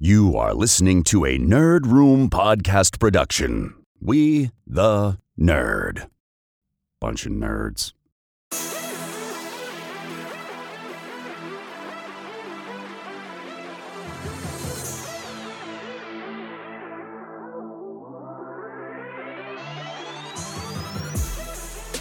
[0.00, 3.74] You are listening to a Nerd Room podcast production.
[4.00, 6.08] We, the nerd.
[7.00, 7.94] Bunch of nerds.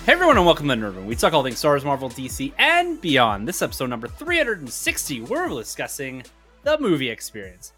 [0.05, 1.07] Hey everyone, and welcome to Nerd Room.
[1.07, 3.47] We talk all things Star Wars, Marvel, DC, and beyond.
[3.47, 6.23] This episode number 360, we're discussing
[6.61, 7.73] the movie experience.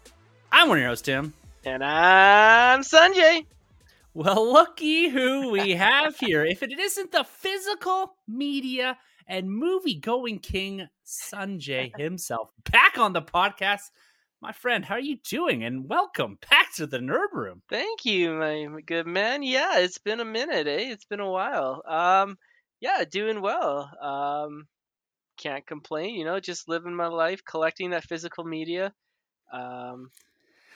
[0.52, 1.32] I'm one of your hosts, Tim.
[1.64, 3.46] And I'm Sanjay.
[4.14, 6.44] Well, looky who we have here.
[6.44, 8.98] If it isn't the physical media
[9.28, 13.82] and movie going king, Sanjay himself, back on the podcast.
[14.42, 15.62] My friend, how are you doing?
[15.62, 17.62] And welcome back to the Nerd Room.
[17.68, 19.44] Thank you, my good man.
[19.44, 20.90] Yeah, it's been a minute, eh?
[20.90, 21.82] It's been a while.
[21.86, 22.36] Um,
[22.80, 23.88] yeah, doing well.
[24.02, 24.66] Um,
[25.36, 26.16] can't complain.
[26.16, 28.92] You know, just living my life, collecting that physical media.
[29.52, 30.10] Um,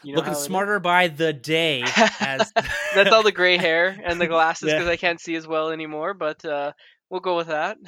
[0.04, 0.44] you know Looking how it is.
[0.44, 1.82] smarter by the day.
[2.20, 2.52] As
[2.94, 4.74] That's all the gray hair and the glasses Yeah.
[4.78, 6.14] because I can't see as well anymore.
[6.14, 6.72] But uh,
[7.10, 7.78] we'll go with that.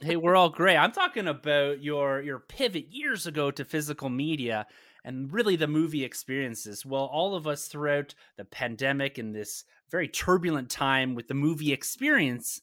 [0.00, 0.76] hey, we're all gray.
[0.76, 4.66] I'm talking about your your pivot years ago to physical media
[5.04, 6.86] and really the movie experiences.
[6.86, 11.72] Well, all of us throughout the pandemic and this very turbulent time with the movie
[11.72, 12.60] experience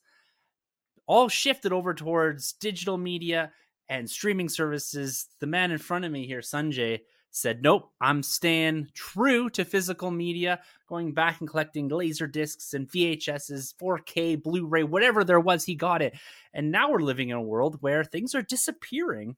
[1.07, 3.51] all shifted over towards digital media
[3.89, 5.27] and streaming services.
[5.39, 10.11] The man in front of me here, Sanjay, said, Nope, I'm staying true to physical
[10.11, 15.63] media, going back and collecting laser discs and VHSs, 4K, Blu ray, whatever there was,
[15.63, 16.13] he got it.
[16.53, 19.37] And now we're living in a world where things are disappearing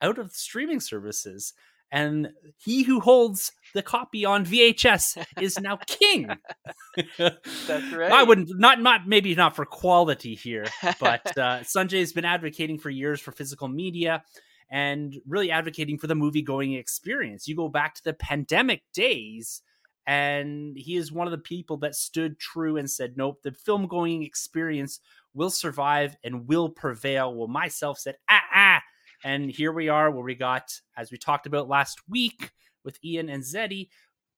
[0.00, 1.52] out of streaming services.
[1.92, 6.28] And he who holds the copy on VHS is now king.
[7.18, 8.10] That's right.
[8.10, 10.66] I wouldn't not not maybe not for quality here,
[11.00, 14.24] but uh, Sanjay's been advocating for years for physical media
[14.70, 17.46] and really advocating for the movie going experience.
[17.46, 19.62] You go back to the pandemic days,
[20.06, 23.86] and he is one of the people that stood true and said, "Nope, the film
[23.86, 25.00] going experience
[25.34, 28.82] will survive and will prevail." Well, myself said, "Ah ah,"
[29.24, 32.52] and here we are, where we got, as we talked about last week
[32.84, 33.88] with Ian and Zeddy,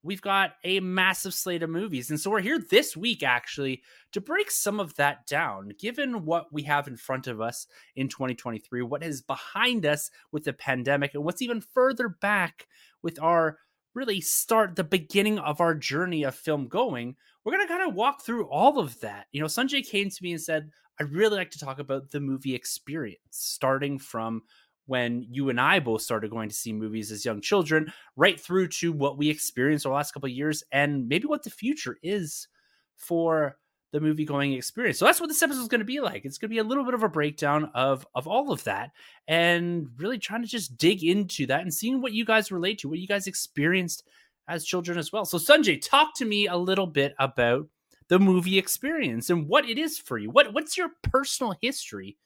[0.03, 2.11] we've got a massive slate of movies.
[2.11, 3.83] And so we're here this week actually
[4.13, 7.67] to break some of that down, given what we have in front of us
[7.97, 12.67] in 2023, what is behind us with the pandemic, and what's even further back
[13.03, 13.59] with our
[13.95, 17.17] really start the beginning of our journey of film going.
[17.45, 19.27] We're going to kind of walk through all of that.
[19.33, 20.71] You know, Sanjay came to me and said,
[21.01, 24.43] I'd really like to talk about the movie experience, starting from
[24.89, 28.69] when you and I both started going to see movies as young children, right through
[28.69, 31.99] to what we experienced over the last couple of years, and maybe what the future
[32.03, 32.49] is
[32.97, 33.57] for
[33.93, 34.99] the movie going experience.
[34.99, 36.25] So that's what this episode is going to be like.
[36.25, 38.91] It's going to be a little bit of a breakdown of of all of that,
[39.27, 42.89] and really trying to just dig into that and seeing what you guys relate to,
[42.89, 44.05] what you guys experienced
[44.49, 45.25] as children as well.
[45.25, 47.69] So Sanjay, talk to me a little bit about
[48.09, 50.31] the movie experience and what it is for you.
[50.31, 52.17] What what's your personal history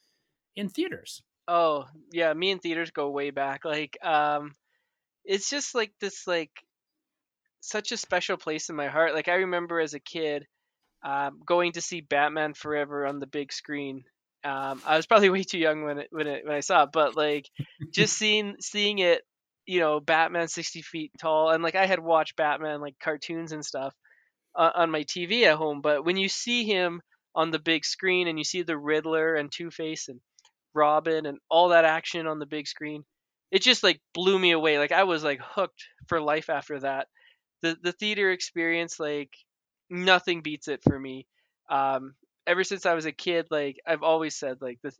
[0.55, 1.21] in theaters?
[1.47, 3.65] Oh, yeah, me and theaters go way back.
[3.65, 4.53] Like, um,
[5.25, 6.51] it's just like this, like,
[7.61, 9.13] such a special place in my heart.
[9.13, 10.45] Like, I remember as a kid,
[11.03, 14.03] um, going to see Batman Forever on the big screen.
[14.43, 16.91] Um, I was probably way too young when it, when it, when I saw it,
[16.93, 17.49] but like,
[17.93, 19.21] just seeing seeing it,
[19.65, 23.65] you know, Batman sixty feet tall, and like I had watched Batman like cartoons and
[23.65, 23.93] stuff
[24.55, 27.01] uh, on my TV at home, but when you see him
[27.35, 30.21] on the big screen and you see the Riddler and Two Face and
[30.73, 33.03] Robin and all that action on the big screen.
[33.51, 34.79] It just like blew me away.
[34.79, 37.07] Like I was like hooked for life after that.
[37.61, 39.31] The the theater experience like
[39.89, 41.27] nothing beats it for me.
[41.69, 42.15] Um
[42.47, 44.97] ever since I was a kid like I've always said like this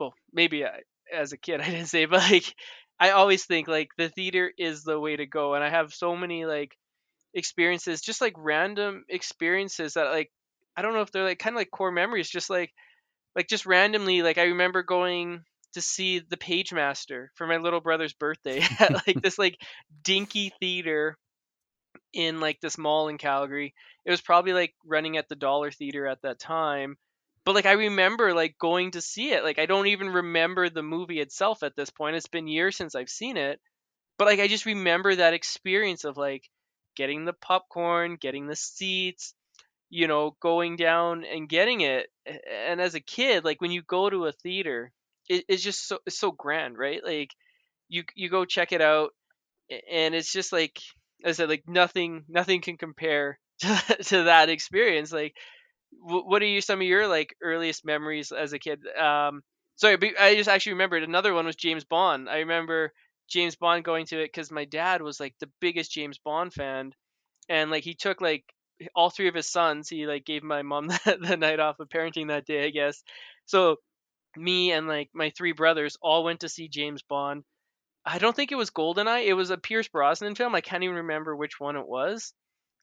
[0.00, 0.80] well maybe I,
[1.12, 2.54] as a kid I didn't say but like
[2.98, 6.16] I always think like the theater is the way to go and I have so
[6.16, 6.76] many like
[7.34, 10.30] experiences just like random experiences that like
[10.76, 12.72] I don't know if they're like kind of like core memories just like
[13.36, 17.82] like just randomly like i remember going to see the page master for my little
[17.82, 19.60] brother's birthday at like this like
[20.02, 21.18] dinky theater
[22.14, 23.74] in like this mall in calgary.
[24.06, 26.96] It was probably like running at the dollar theater at that time
[27.44, 29.44] but like i remember like going to see it.
[29.44, 32.16] Like i don't even remember the movie itself at this point.
[32.16, 33.60] It's been years since i've seen it
[34.18, 36.48] but like i just remember that experience of like
[36.96, 39.34] getting the popcorn getting the seats
[39.90, 42.08] you know, going down and getting it.
[42.26, 44.92] And as a kid, like when you go to a theater,
[45.28, 47.02] it, it's just so it's so grand, right?
[47.04, 47.30] Like
[47.88, 49.12] you you go check it out,
[49.90, 50.80] and it's just like
[51.24, 55.12] as I said, like nothing nothing can compare to, to that experience.
[55.12, 55.34] Like,
[55.90, 58.80] wh- what are you some of your like earliest memories as a kid?
[58.96, 59.42] Um,
[59.76, 62.28] sorry, but I just actually remembered another one was James Bond.
[62.28, 62.92] I remember
[63.28, 66.92] James Bond going to it because my dad was like the biggest James Bond fan,
[67.48, 68.44] and like he took like
[68.94, 69.88] all three of his sons.
[69.88, 73.02] He like gave my mom the, the night off of parenting that day, I guess.
[73.46, 73.76] So
[74.36, 77.44] me and like my three brothers all went to see James Bond.
[78.04, 79.26] I don't think it was Goldeneye.
[79.26, 80.54] It was a Pierce Brosnan film.
[80.54, 82.32] I can't even remember which one it was,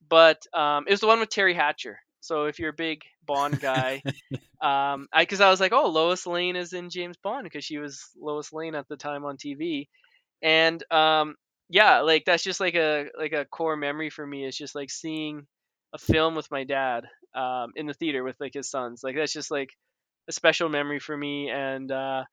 [0.09, 1.99] but um, it was the one with Teri Hatcher.
[2.19, 4.01] So if you're a big Bond guy,
[4.61, 7.77] um, I because I was like, oh, Lois Lane is in James Bond because she
[7.77, 9.87] was Lois Lane at the time on TV,
[10.41, 11.35] and um,
[11.69, 14.45] yeah, like that's just like a like a core memory for me.
[14.45, 15.47] It's just like seeing
[15.93, 17.05] a film with my dad
[17.35, 19.01] um, in the theater with like his sons.
[19.03, 19.69] Like that's just like
[20.29, 21.49] a special memory for me.
[21.49, 22.23] And uh,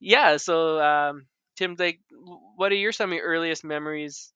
[0.00, 1.26] yeah, so um,
[1.56, 2.00] Tim, like,
[2.56, 4.32] what are your some of your earliest memories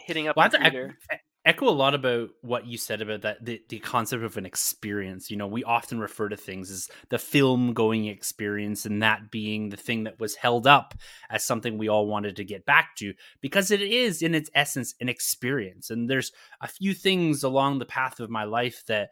[0.00, 0.96] hitting up Well, the theater?
[1.44, 5.30] Echo a lot about what you said about that the, the concept of an experience.
[5.30, 9.68] You know, we often refer to things as the film going experience, and that being
[9.68, 10.94] the thing that was held up
[11.30, 14.94] as something we all wanted to get back to because it is, in its essence,
[15.00, 15.90] an experience.
[15.90, 19.10] And there's a few things along the path of my life that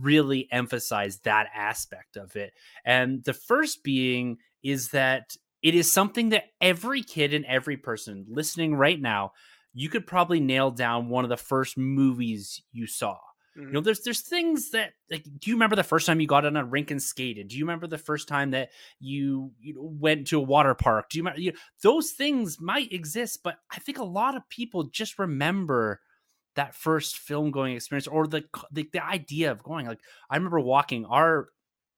[0.00, 2.52] really emphasize that aspect of it.
[2.84, 8.26] And the first being is that it is something that every kid and every person
[8.28, 9.32] listening right now
[9.72, 13.18] you could probably nail down one of the first movies you saw.
[13.56, 13.72] You Mhm.
[13.72, 15.24] know, there's there's things that like.
[15.24, 17.48] Do you remember the first time you got on a rink and skated?
[17.48, 18.70] Do you remember the first time that
[19.00, 21.10] you you know, went to a water park?
[21.10, 21.52] Do you remember you,
[21.82, 26.00] those things might exist, but I think a lot of people just remember
[26.54, 29.86] that first film going experience or the the, the idea of going.
[29.86, 30.00] Like
[30.30, 31.48] I remember walking our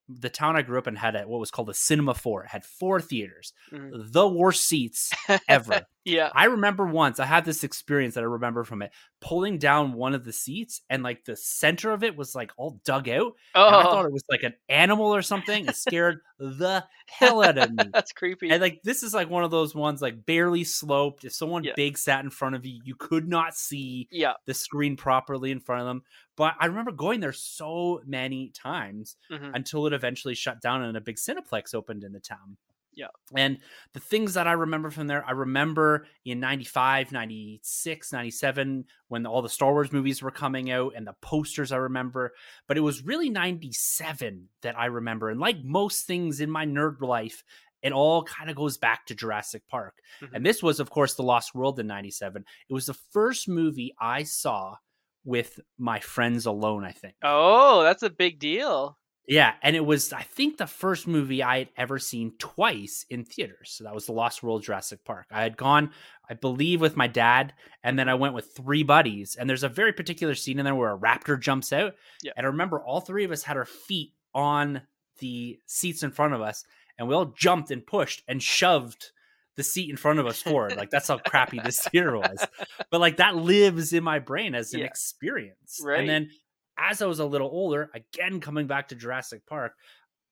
[0.09, 2.43] the town I grew up in had a, what was called a cinema four.
[2.43, 4.11] It had four theaters, Mhm.
[4.11, 5.11] the worst seats
[5.47, 5.85] ever.
[6.05, 6.29] yeah.
[6.35, 8.91] I remember once I had this experience that I remember from it,
[9.21, 12.79] pulling down one of the seats and like the center of it was like all
[12.83, 13.33] dug out.
[13.67, 15.65] And I thought Oh, it was like an animal or something.
[15.65, 17.89] It scared the hell out of me.
[17.93, 18.49] that's creepy.
[18.49, 21.23] And like this is like one of those ones like barely sloped.
[21.23, 21.73] If someone Yeah.
[21.75, 24.33] big sat in front of you, you could not see yeah.
[24.45, 26.03] the screen properly in front of them.
[26.35, 30.97] But I remember going there so many times hmm until it eventually shut down and
[30.97, 32.57] a big Cineplex opened in the town.
[32.95, 33.07] Yeah.
[33.35, 33.59] And
[33.93, 39.41] the things that I remember from there, I remember in 95, 96, 97, when all
[39.41, 42.33] the Star Wars movies were coming out and the posters I remember.
[42.67, 45.29] But it was really 97 that I remember.
[45.29, 47.43] And like most things in my nerd life,
[47.81, 49.95] it all kind of goes back to Jurassic Park.
[50.21, 50.29] Mhm.
[50.33, 52.45] And this was, of course, The Lost World in 97.
[52.69, 54.77] It was the first movie I saw
[55.25, 57.15] with my friends alone, I think.
[57.23, 58.97] Oh, that's a big deal.
[59.27, 63.23] Yeah, and it was I think the first movie I had ever seen twice in
[63.23, 63.71] theaters.
[63.71, 65.27] So that was The Lost World Jurassic Park.
[65.31, 65.91] I had gone,
[66.29, 67.53] I believe, with my dad,
[67.83, 69.35] and then I went with three buddies.
[69.39, 71.93] And there's a very particular scene in there where a raptor jumps out.
[72.21, 72.33] Yeah.
[72.35, 74.81] And I remember all three of us had our feet on
[75.19, 76.65] the seats in front of us,
[76.99, 79.11] and we all jumped and pushed and shoved
[79.55, 80.75] the seat in front of us forward.
[80.75, 82.45] like that's how crappy this theater was.
[82.89, 84.87] But like that lives in my brain as an Yeah.
[84.87, 85.79] experience.
[85.81, 85.99] Right.
[86.01, 86.29] And then
[86.77, 89.73] as I was a little older, again coming back to Jurassic Park,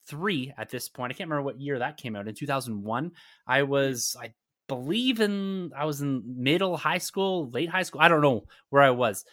[0.07, 3.11] three at this point, I can't remember what year that came out in 2001.
[3.47, 3.67] I mm.
[3.67, 4.33] was, I
[4.67, 8.01] believe in, I was in middle high school, late high school.
[8.01, 9.25] I don't know where I was,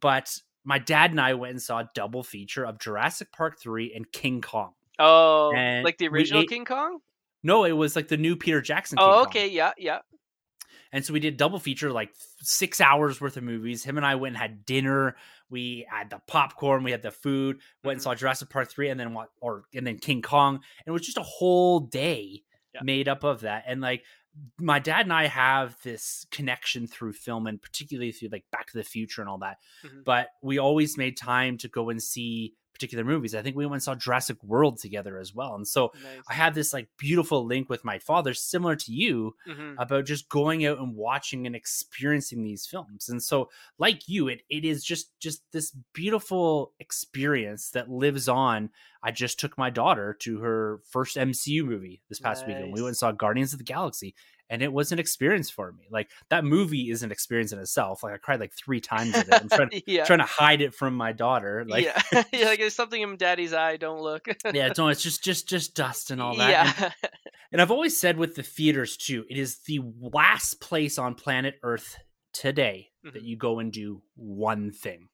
[0.00, 3.92] but my dad and I went and saw a double feature of Jurassic Park 3
[3.94, 4.72] and King Kong.
[4.98, 6.98] Oh, And like the original ate- King Kong?
[7.42, 8.98] No, it was like the new Peter Jackson.
[8.98, 9.26] King Oh, Kong.
[9.26, 9.48] okay.
[9.48, 10.00] Yeah, yeah.
[10.92, 12.10] And so we did double feature, like
[12.40, 13.84] six hours worth of movies.
[13.84, 15.16] Him and I went and had dinner.
[15.48, 17.60] We had the popcorn, we had the food.
[17.84, 18.04] Went and Mhm.
[18.04, 19.30] saw Jurassic Park three, and then what?
[19.40, 20.56] Or and then King Kong.
[20.56, 22.42] And it was just a whole day
[22.74, 22.80] Yeah.
[22.82, 23.64] made up of that.
[23.66, 24.04] And like
[24.58, 28.76] my dad and I have this connection through film, and particularly through like Back to
[28.76, 29.58] the Future and all that.
[29.82, 30.04] Mhm.
[30.04, 33.34] But we always made time to go and see particular movies.
[33.34, 35.54] I think we went and saw Jurassic World together as well.
[35.54, 36.22] And so Nice.
[36.28, 39.76] I had this like beautiful link with my father, similar to you, Mhm.
[39.78, 43.08] about just going out and watching and experiencing these films.
[43.08, 48.70] And so, like you, it it is just just this beautiful experience that lives on.
[49.02, 52.72] I just took my daughter to her first MCU movie this past weekend.
[52.72, 54.14] We went and saw Guardians of the Galaxy,
[54.48, 55.86] and it was an experience for me.
[55.90, 58.02] Like that movie is an experience in itself.
[58.02, 59.34] Like I cried like three times at it.
[59.34, 60.04] I'm trying, yeah.
[60.04, 61.64] trying to hide it from my daughter.
[61.68, 62.02] Like yeah.
[62.32, 64.26] yeah, like there's something in daddy's eye, don't look.
[64.52, 66.50] yeah, no, it's just just just dust and all that.
[66.50, 66.90] Yeah.
[67.52, 71.54] And I've always said with the theaters too, it is the last place on planet
[71.62, 71.96] Earth
[72.32, 73.26] today that Mhm.
[73.26, 75.08] you go and do one thing.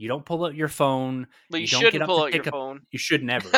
[0.00, 1.26] You don't pull out your phone.
[1.50, 2.80] but you, you don't shouldn't get up pull out your up- phone.
[2.90, 3.48] You should never.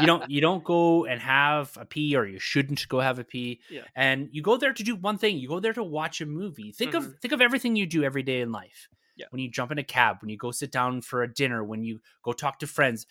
[0.00, 3.24] you don't you don't go and have a pee or you shouldn't go have a
[3.24, 3.60] pee.
[3.70, 3.82] Yeah.
[3.94, 5.36] And you go there to do one thing.
[5.38, 6.72] You go there to watch a movie.
[6.72, 8.88] Think of think of everything you do every day in life.
[9.16, 9.26] Yeah.
[9.30, 11.84] When you jump in a cab, when you go sit down for a dinner, when
[11.84, 13.06] you go talk to friends,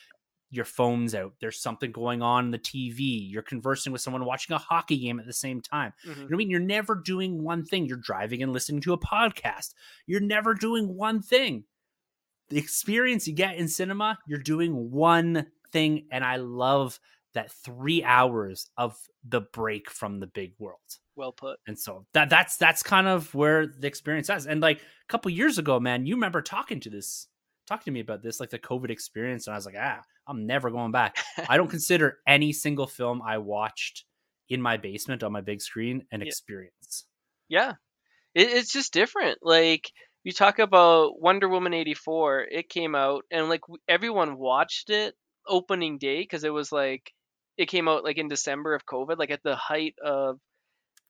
[0.50, 1.34] your phone's out.
[1.42, 3.30] There's something going on in the TV.
[3.30, 5.94] You're conversing with someone watching a hockey game at the same time.
[6.06, 6.10] Mhm.
[6.10, 6.50] You know what I mean?
[6.50, 7.86] You're never doing one thing.
[7.86, 9.74] You're driving and listening to a podcast.
[10.08, 11.64] You're never doing one thing.
[12.50, 16.08] The experience you get in cinema, you're doing one thing.
[16.12, 17.00] And I love
[17.34, 18.96] that three hours of
[19.28, 20.80] the break from the big world.
[21.16, 21.58] Well put.
[21.68, 24.46] And so that that's that's kind of where the experience is.
[24.46, 27.28] And like a couple years ago, man, you remember talking to this,
[27.68, 30.46] talking to me about this, like the COVID experience, and I was like, ah, I'm
[30.46, 31.18] never going back.
[31.50, 34.06] I don't consider any single film I watched
[34.50, 36.28] in my basement on my big screen an Yeah.
[36.28, 37.06] experience.
[37.50, 37.74] Yeah,
[38.36, 39.40] it, it's just different.
[39.42, 39.90] Like
[40.24, 45.16] you talk about Wonder Woman eighty four, it came out and like everyone watched it
[45.48, 47.12] opening day because it was like
[47.58, 50.40] it came out like in December of COVID, like at the height of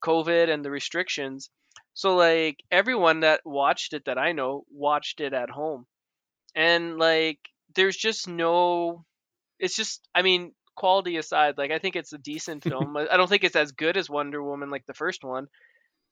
[0.03, 1.49] COVID and the restrictions.
[1.93, 5.85] So like everyone that watched it that I know watched it at home,
[6.55, 7.39] and like
[7.75, 9.05] there's just no,
[9.59, 12.97] it's just I mean quality aside, like I think it's a decent film.
[12.97, 15.47] I I don't think it's as good as Wonder Woman like the first one,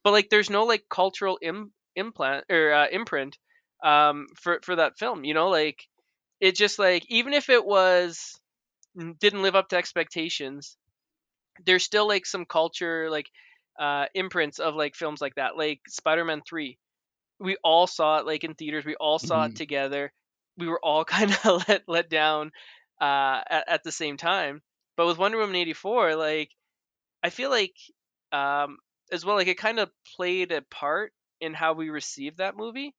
[0.04, 3.38] but like there's no like cultural Im- implant or uh, imprint
[3.84, 5.88] um for for that film you know like
[6.40, 8.40] it just like even if it was
[9.20, 10.76] didn't live up to expectations
[11.64, 13.28] there's still like some culture like
[13.78, 16.78] uh imprints of like films like that like spider-man 3
[17.38, 19.56] we all saw it like in theaters we all saw it Mhm.
[19.56, 20.12] together
[20.58, 22.50] we were all kind of let let down
[23.00, 24.62] uh at, at the same time
[24.96, 26.50] but with wonder woman 84 like
[27.22, 27.74] i feel like
[28.32, 28.78] um
[29.12, 32.94] as well like it kind of played a part in how we received that movie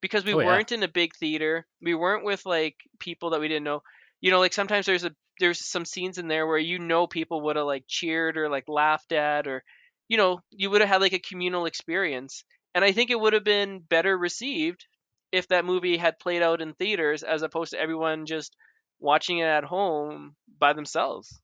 [0.00, 1.66] because we Oh, weren't in a big theater.
[1.80, 3.82] We weren't with like people that we didn't know.
[4.20, 7.42] You know like sometimes there's a there's some scenes in there where you know people
[7.42, 9.64] would have like cheered or like laughed at or
[10.08, 12.44] you know you would have had like a communal experience.
[12.74, 14.86] And i think it would have been better received
[15.32, 18.56] if that movie had played out in theaters as opposed to everyone just
[19.00, 21.40] watching it at home by themselves.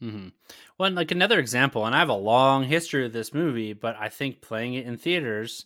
[0.00, 0.28] Hmm
[0.78, 3.96] Well, and like another example, and I have a long history of this movie, but
[3.96, 5.64] I think playing it in theaters,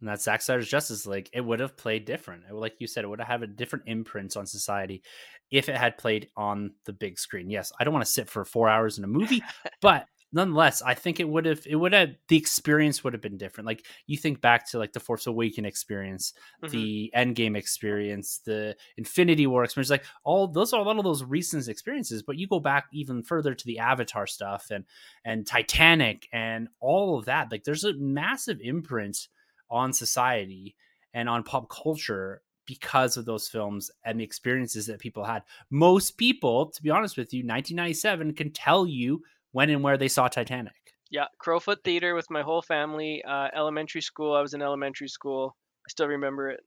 [0.00, 2.44] and that's Zack Snyder's Justice League, it would have played different.
[2.50, 5.02] Would- like you said, it would have had a different imprint on society
[5.50, 7.50] if it had played on the big screen.
[7.50, 9.42] Yes, I don't want to sit for four hours in a movie,
[9.80, 11.66] but nonetheless, I think it would have.
[11.66, 12.10] It would have.
[12.28, 13.66] The experience would have been different.
[13.66, 16.70] Like you think back to like the Force Awaken experience, Mhm.
[16.70, 21.24] the Endgame experience, the Infinity War experience, like all those are a lot of those
[21.24, 22.22] recent experiences.
[22.22, 24.84] But you go back even further to the Avatar stuff and
[25.24, 27.50] and Titanic and all of that.
[27.50, 29.26] Like there's a massive imprint
[29.70, 30.76] on society
[31.14, 35.42] and on pop culture because of those films and the experiences that people had.
[35.70, 39.22] Most people, to be honest with you, 1997 can tell you
[39.52, 40.72] when and where they saw Titanic.
[41.10, 43.24] Yeah, Crowfoot Theater with my whole family.
[43.26, 44.34] Uh, elementary school.
[44.34, 45.56] I was in elementary school.
[45.84, 46.60] I still remember it.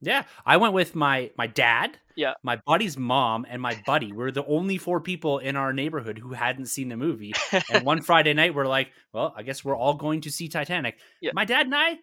[0.00, 2.34] Yeah, I went with my my dad, Yeah.
[2.44, 4.12] my buddy's mom, and my buddy.
[4.12, 7.34] We're the only four people in our neighborhood who hadn't seen the movie.
[7.72, 10.98] And one Friday night, we're like, "Well, I guess we're all going to see Titanic."
[11.20, 11.32] Yeah.
[11.34, 11.98] My dad and I,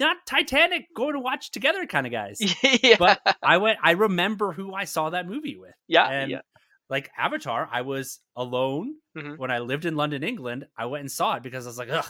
[0.00, 2.38] not Titanic, going to watch together kind of guys.
[2.82, 3.78] yeah, But I went.
[3.82, 5.74] I remember who I saw that movie with.
[5.88, 6.40] yeah, and yeah.
[6.90, 9.38] like Avatar, I was alone Mhm.
[9.38, 10.66] when I lived in London, England.
[10.76, 12.04] I went and saw it because I was like, "Ugh,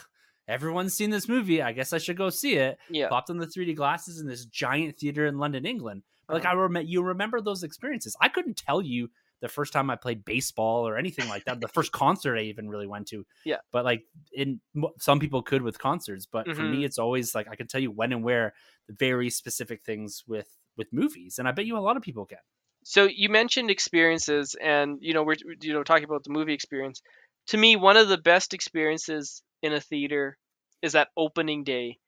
[0.48, 1.62] everyone's seen this movie.
[1.62, 3.08] I guess I should go see it." Yeah.
[3.08, 6.02] popped on the 3D glasses in this giant theater in London, England.
[6.28, 6.52] Like Uh-huh.
[6.56, 8.16] I remember, you remember those experiences.
[8.20, 9.10] I couldn't tell you
[9.44, 11.60] the first time I played baseball or anything like that.
[11.60, 13.26] the first concert I even really went to.
[13.44, 13.60] Yeah.
[13.72, 14.60] But like in
[14.98, 16.64] some people could with concerts, but for Mhm.
[16.64, 18.54] me, it's always like I can tell you when and where
[18.88, 22.26] the very specific things with with movies, and I bet you a lot of people
[22.26, 22.38] can.
[22.84, 27.00] So you mentioned experiences, and you know we're you know talking about the movie experience.
[27.48, 30.38] To me, one of the best experiences in a theater
[30.82, 31.98] is that opening day,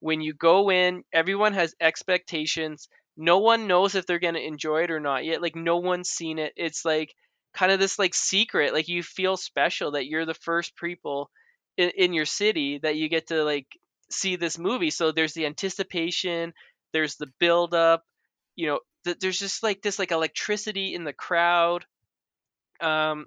[0.00, 2.88] when you go in, everyone has expectations.
[3.16, 5.42] No one knows if they're gonna enjoy it or not yet.
[5.42, 6.52] Like no one's seen it.
[6.56, 7.14] It's like
[7.54, 8.72] kind of this like secret.
[8.74, 11.30] Like you feel special that you're the first people
[11.76, 13.66] in, in your city that you get to like
[14.10, 14.90] see this movie.
[14.90, 16.52] So there's the anticipation,
[16.92, 18.04] there's the build up,
[18.54, 21.84] you know, th- there's just like this like electricity in the crowd.
[22.80, 23.26] Um,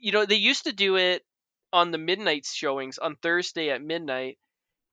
[0.00, 1.24] you know, they used to do it
[1.72, 4.38] on the midnight showings on Thursday at midnight,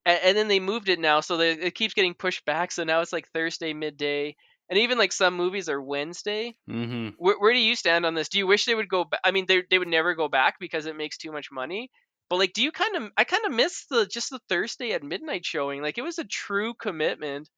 [0.05, 2.72] and, and then they moved it now, so that it keeps getting pushed back.
[2.72, 4.36] So now it's like Thursday midday,
[4.69, 6.57] and even like some movies are Wednesday.
[6.69, 7.10] Mm-hmm.
[7.17, 8.29] Where, where do you stand on this?
[8.29, 9.22] Do you wish they would go back?
[9.24, 11.91] I mean, they they would never go back because it makes too much money.
[12.29, 13.12] But like, do you kind of?
[13.17, 15.81] I kind of miss the just the Thursday at midnight showing.
[15.81, 17.50] Like, it was a true commitment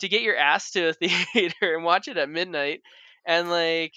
[0.00, 0.92] to get your ass to a
[1.32, 2.80] theater and watch it at midnight.
[3.26, 3.94] And like,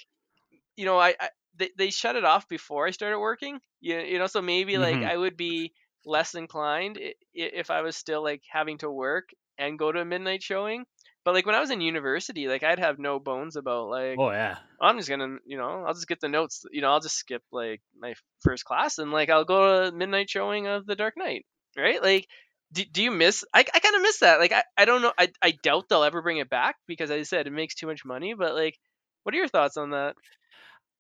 [0.76, 3.60] you know, I, I they they shut it off before I started working.
[3.82, 5.04] You you know, so maybe like Mhm.
[5.04, 5.74] I would be
[6.08, 7.00] less inclined
[7.34, 10.86] if I was still like having to work and go to a midnight showing.
[11.26, 14.32] But like when I was in university, like I'd have no bones about like Oh
[14.32, 14.58] yeah.
[14.80, 16.64] I'm just gonna, you know, I'll just get the notes.
[16.72, 19.92] You know, I'll just skip like my first class and like I'll go to a
[19.92, 21.46] midnight showing of The Dark Knight,
[21.78, 22.02] right?
[22.02, 22.28] Like,
[22.72, 23.44] do, do you miss?
[23.54, 24.40] I, I kind of miss that.
[24.40, 25.14] Like, I, I don't know.
[25.18, 27.88] I, I doubt they'll ever bring it back because as I said it makes too
[27.88, 28.34] much money.
[28.38, 28.78] But like,
[29.24, 30.16] what are your thoughts on that?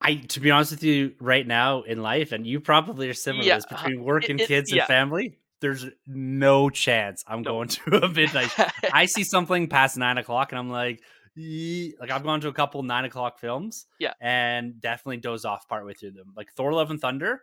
[0.01, 3.43] I to be honest with you, right now in life, and you probably are similar
[3.43, 4.81] to Yeah, between work it- and it- kids yeah.
[4.83, 5.37] and family.
[5.59, 7.51] There's no chance I'm No.
[7.53, 8.51] going to a midnight.
[8.93, 11.01] I see something past nine o'clock, and I'm like,
[11.35, 14.13] like I've gone to a couple nine o'clock films, Yeah.
[14.21, 16.33] and definitely doze off partway through them.
[16.35, 17.41] Like Thor: Love and Thunder,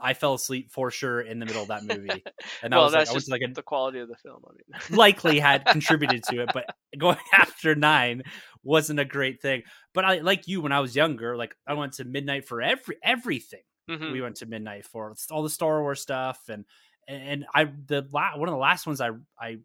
[0.00, 2.08] I fell asleep for sure in the middle of that movie,
[2.62, 4.16] and that well, was like, that's I was just like a the quality of the
[4.16, 4.42] film.
[4.48, 6.66] I mean, likely had contributed to it, but
[6.98, 8.22] going after nine
[8.62, 9.62] wasn't a great thing.
[9.94, 12.96] But I like you when I was younger, like I went to midnight for every
[13.02, 13.62] everything.
[13.88, 14.12] Mhm.
[14.12, 16.64] We went to midnight for all the Star Wars stuff and
[17.06, 19.10] and I the la- one of the last ones I
[19.40, 19.58] I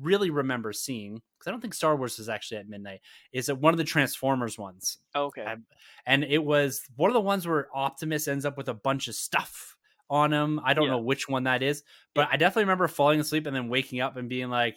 [0.00, 3.00] really remember seeing because I don't think Star Wars is actually at midnight
[3.32, 5.42] is at one of the Transformers ones okay.
[5.42, 5.56] I-
[6.04, 9.14] and it was one of the ones where Optimus ends up with a bunch of
[9.14, 9.71] stuff
[10.12, 10.60] on him.
[10.62, 10.90] I don't Yeah.
[10.92, 11.82] know which one that is,
[12.14, 14.76] but I definitely remember falling asleep and then waking up and being like,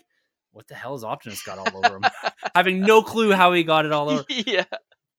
[0.53, 2.05] "What the hell has Optimus got all over him?"
[2.55, 4.23] Having no clue how he got it all over.
[4.29, 4.63] yeah.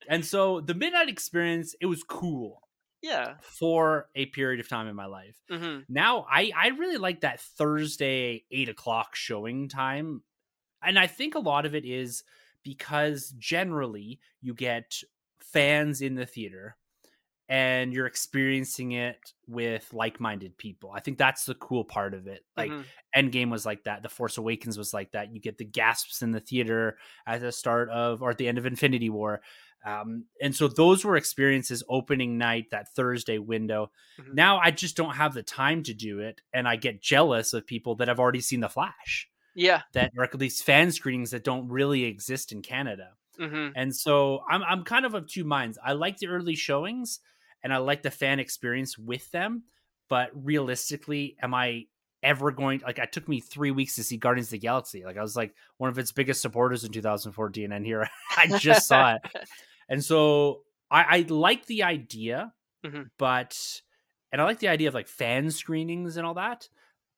[0.09, 2.63] And so the Midnight Experience, it was cool
[3.03, 3.35] Yeah.
[3.43, 5.37] for a period of time in my life.
[5.51, 10.23] hmm Now I I really like that Thursday eight o'clock showing time,
[10.83, 12.25] and I think a lot of it is
[12.63, 15.03] because generally you get
[15.41, 16.77] fans in the theater
[17.49, 20.91] and you're experiencing it with like-minded people.
[20.93, 22.45] I think that's the cool part of it.
[22.57, 22.85] Like Mhm.
[23.17, 24.03] Endgame was like that.
[24.03, 25.33] The Force Awakens was like that.
[25.33, 28.59] You get the gasps in the theater at the start of or at the end
[28.59, 29.43] of Infinity War.
[29.85, 33.93] Um, and so those were experiences opening night, that Thursday window.
[34.19, 34.33] Mhm.
[34.33, 36.41] Now I just don't have the time to do it.
[36.53, 39.83] And I get jealous of people that have already seen The Flash, Yeah.
[39.93, 43.15] that are at least fan screenings that don't really exist in Canada.
[43.39, 45.79] hmm And so I'm I'm kind of of two minds.
[45.85, 47.21] I like the early showings
[47.67, 49.65] and I like the fan experience with them,
[50.09, 51.87] but realistically, am I
[52.23, 55.05] ever going like it took me three weeks to see Guardians of the Galaxy.
[55.05, 58.87] Like I was like one of its biggest supporters in 2014, and here I just
[58.87, 59.23] saw it.
[59.89, 62.53] And so I, I like the idea,
[62.85, 63.11] Mhm.
[63.19, 63.81] but
[64.31, 66.69] and I like the idea of like fan screenings and all that,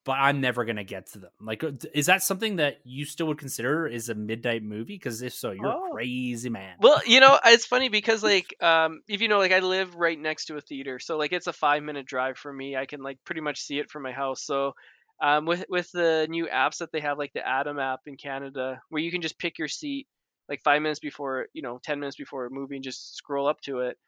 [0.05, 1.31] but I'm never gonna get to them.
[1.41, 4.95] Like, uh, is that something that you still would consider is a midnight movie?
[4.95, 5.89] Because if so, you're Oh.
[5.89, 6.77] a crazy man.
[6.81, 10.19] Well, you know, it's funny because like um if you know like I live right
[10.19, 10.99] next to a theater.
[11.01, 12.77] So like it's a 5 minute drive for me.
[12.77, 14.43] I can like pretty much see it from my house.
[14.45, 14.75] So
[15.23, 18.81] um with with the new apps that they have like the Atom app in Canada
[18.91, 20.07] where you can just pick your seat
[20.49, 23.61] like 5 minutes before, you know, 10 minutes before a movie and just scroll up
[23.63, 23.99] to it.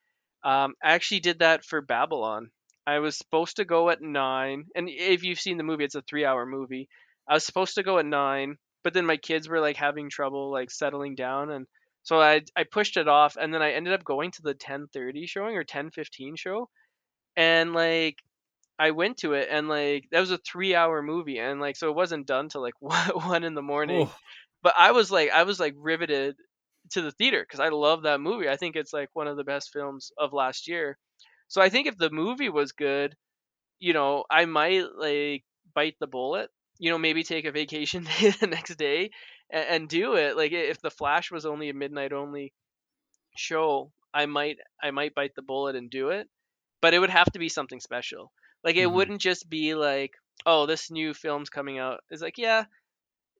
[0.44, 2.50] Um I actually did that for Babylon.
[2.90, 6.02] I was supposed to go at 9 and if you've seen the movie it's a
[6.02, 6.88] 3-hour movie.
[7.28, 10.50] I was supposed to go at 9, but then my kids were like having trouble
[10.52, 11.66] like settling down and
[12.02, 15.26] so I I pushed it off, and then I ended up going to the 10:30
[15.26, 16.68] showing or 10:15 show,
[17.36, 18.16] and like
[18.78, 21.96] I went to it, and like that was a three-hour movie, and like so it
[21.96, 24.08] wasn't done till like one, in the morning.
[24.08, 24.16] Oh,
[24.62, 26.36] But I was like I was like riveted
[26.92, 28.48] to the theater because I love that movie.
[28.50, 30.98] I think it's like one of the best films of last year.
[31.50, 33.16] So I think if the movie was good,
[33.80, 36.50] you know, I might like bite the bullet.
[36.78, 39.10] You know, maybe take a vacation day the next day
[39.50, 40.36] and, and do it.
[40.36, 42.54] Like if the Flash was only a midnight only
[43.36, 46.28] show, I might I might bite the bullet and do it.
[46.82, 48.32] But it would have to be something special.
[48.64, 48.90] Like it Mhm.
[48.90, 50.12] wouldn't just be like,
[50.46, 52.00] oh, this new film's coming out.
[52.10, 52.64] It's like, yeah,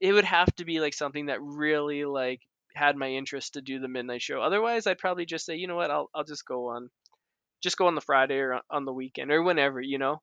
[0.00, 2.40] it would have to be like something that really like
[2.74, 4.40] had my interest to do the midnight show.
[4.42, 6.90] Otherwise, I'd probably just say, you know what, I'll I'll just go on
[7.62, 10.22] just go on the Friday or on- the weekend or whenever, you know.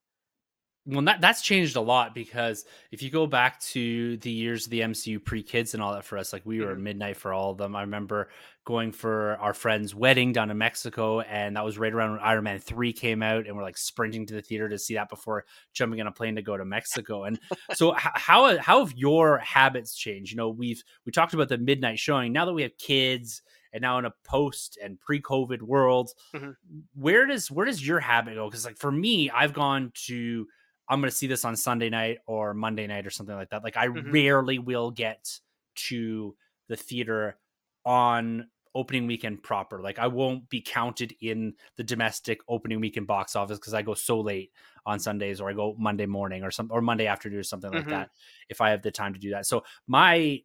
[0.86, 4.70] well, that that's changed a lot because if you go back to the years of
[4.70, 6.80] the MCU pre kids and all that for us, like we were Mhm.
[6.80, 7.76] midnight for all of them.
[7.76, 8.30] I remember
[8.64, 12.44] going for our friend's wedding down in Mexico, and that was right around when Iron
[12.44, 15.44] Man three came out, and we're like sprinting to the theater to see that before
[15.74, 17.24] jumping on a plane to go to Mexico.
[17.24, 17.38] And
[17.74, 20.30] so, how how have your habits changed?
[20.30, 22.32] You know, we've we talked about the midnight showing.
[22.32, 23.42] Now that we have kids,
[23.72, 26.56] and now in a post and pre COVID world, Mhm.
[26.94, 28.48] where does where does your habit go?
[28.48, 30.46] Because like for me, I've gone to
[30.88, 33.62] I'm going to see this on Sunday night or Monday night or something like that.
[33.62, 34.18] Like I Mhm.
[34.18, 35.38] rarely will get
[35.76, 36.36] to
[36.68, 37.38] the theater
[37.84, 39.82] on opening weekend proper.
[39.82, 43.94] Like I won't be counted in the domestic opening weekend box office because I go
[43.94, 44.52] so late
[44.86, 47.88] on Sundays or I go Monday morning or some or Monday afternoon or something like
[47.88, 47.88] Mhm.
[47.88, 48.10] that
[48.48, 49.46] if I have the time to do that.
[49.46, 50.42] So my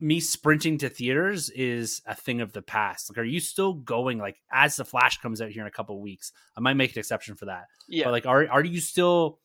[0.00, 3.10] me sprinting to theaters is a thing of the past.
[3.10, 4.18] Like, are you still going?
[4.18, 6.92] Like, as the Flash comes out here in a couple of weeks, I might make
[6.92, 7.66] an exception for that.
[7.88, 8.04] Yeah.
[8.04, 9.38] But like, are are you still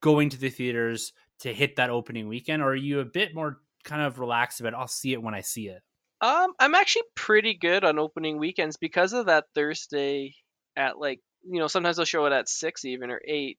[0.00, 3.58] going to the theaters to hit that opening weekend, or are you a bit more
[3.84, 4.74] kind of relaxed about?
[4.74, 5.82] I'll see it when I see it.
[6.20, 10.34] Um, I'm actually pretty good on opening weekends because of that Thursday
[10.76, 13.58] at like you know sometimes they'll show it at six even or eight.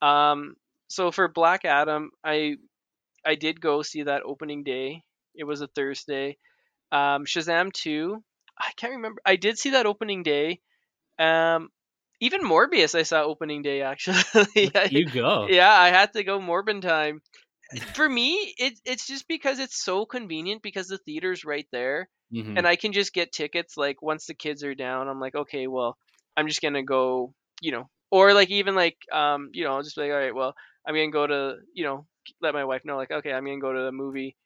[0.00, 0.54] Um,
[0.88, 2.56] so for Black Adam, I
[3.24, 5.04] I did go see that opening day.
[5.34, 6.38] It was a Thursday.
[6.90, 8.22] Um, Shazam two,
[8.58, 9.20] I can't remember.
[9.24, 10.60] I did see that opening day.
[11.18, 11.70] Um,
[12.20, 14.22] even Morbius, I saw opening day actually.
[14.90, 15.48] you go.
[15.48, 17.22] Yeah, I had to go Morbin time.
[17.94, 22.56] For me, it, it's just because it's so convenient because the theater's right there, Mhm.
[22.56, 25.08] and I can just get tickets like once the kids are down.
[25.08, 25.96] I'm like, okay, well,
[26.36, 29.96] I'm just gonna go, you know, or like even like um, you know, I'll just
[29.96, 30.54] be like, all right, well,
[30.86, 32.06] I'm gonna go to, you know,
[32.40, 34.36] let my wife know like, okay, I'm gonna go to the movie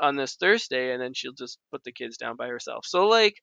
[0.00, 2.86] on this Thursday, and then she'll just put the kids down by herself.
[2.86, 3.34] So like,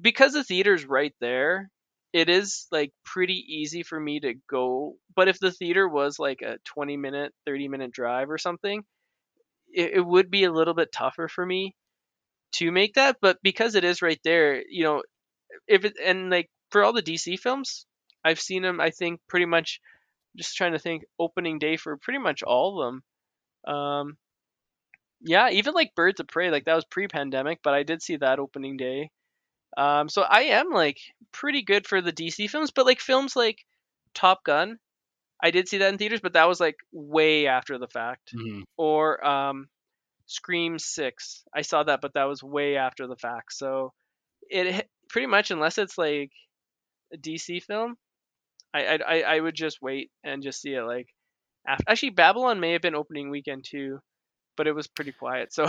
[0.00, 1.70] because the theater's right there,
[2.12, 4.96] it is like pretty easy for me to go.
[5.14, 8.82] But if the theater was like a 20 minute, 30 minute drive or something,
[9.72, 11.74] it, it would be a little bit tougher for me
[12.52, 13.16] to make that.
[13.20, 15.02] But because it is right there, you know,
[15.66, 17.86] if it and like for all the DC films,
[18.24, 18.80] I've seen them.
[18.80, 19.80] I think pretty much.
[20.36, 22.86] Just trying to think opening day for pretty much all of
[23.66, 23.74] them.
[23.74, 24.16] Um,
[25.20, 28.38] yeah, even like Birds of Prey, like that was pre-pandemic, but I did see that
[28.38, 29.10] opening day.
[29.76, 30.98] Um, so I am like
[31.32, 33.58] pretty good for the DC films, but like films like
[34.14, 34.78] Top Gun,
[35.42, 38.32] I did see that in theaters, but that was like way after the fact.
[38.34, 38.64] Mhm.
[38.76, 39.68] Or um,
[40.26, 43.52] Scream Six, I saw that, but that was way after the fact.
[43.54, 43.92] So
[44.50, 46.32] it pretty much, unless it's like
[47.12, 47.96] a DC film,
[48.74, 51.08] I I I would just wait and just see it like
[51.66, 51.84] after.
[51.88, 54.00] Actually, Babylon may have been opening weekend too
[54.58, 55.54] but it was pretty quiet.
[55.54, 55.66] So,